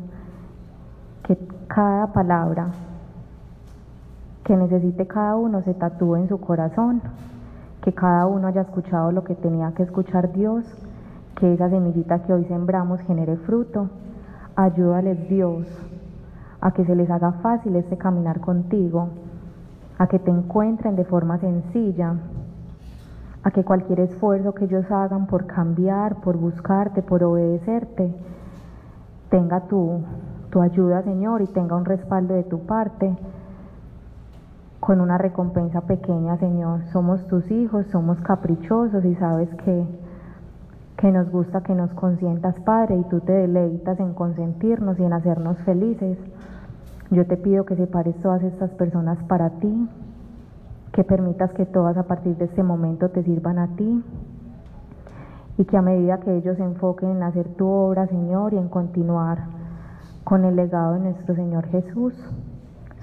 [1.23, 1.37] que
[1.67, 2.67] cada palabra
[4.43, 7.01] que necesite cada uno se tatúe en su corazón,
[7.81, 10.63] que cada uno haya escuchado lo que tenía que escuchar Dios,
[11.35, 13.89] que esa semillita que hoy sembramos genere fruto.
[14.55, 15.65] Ayúdales Dios
[16.65, 19.09] a que se les haga fácil este caminar contigo,
[19.99, 22.15] a que te encuentren de forma sencilla,
[23.43, 28.11] a que cualquier esfuerzo que ellos hagan por cambiar, por buscarte, por obedecerte,
[29.29, 30.01] tenga tu,
[30.49, 33.15] tu ayuda, Señor, y tenga un respaldo de tu parte
[34.79, 36.81] con una recompensa pequeña, Señor.
[36.85, 39.85] Somos tus hijos, somos caprichosos y sabes que,
[40.97, 45.13] que nos gusta que nos consientas, Padre, y tú te deleitas en consentirnos y en
[45.13, 46.17] hacernos felices.
[47.11, 49.89] Yo te pido que separes todas estas personas para ti,
[50.91, 54.03] que permitas que todas a partir de este momento te sirvan a ti
[55.57, 58.69] y que a medida que ellos se enfoquen en hacer tu obra, Señor, y en
[58.69, 59.37] continuar
[60.23, 62.13] con el legado de nuestro Señor Jesús,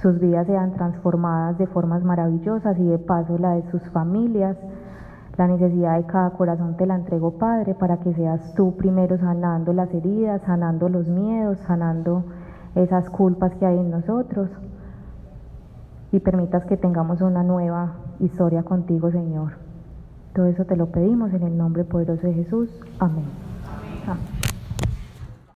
[0.02, 4.56] sus vidas sean transformadas de formas maravillosas y de paso la de sus familias.
[5.36, 9.72] La necesidad de cada corazón te la entrego, Padre, para que seas tú primero sanando
[9.72, 12.24] las heridas, sanando los miedos, sanando
[12.74, 14.48] esas culpas que hay en nosotros
[16.10, 19.52] y permitas que tengamos una nueva historia contigo, Señor.
[20.34, 22.70] Todo eso te lo pedimos en el nombre poderoso de Jesús.
[22.98, 23.24] Amén.
[24.06, 24.41] Amén.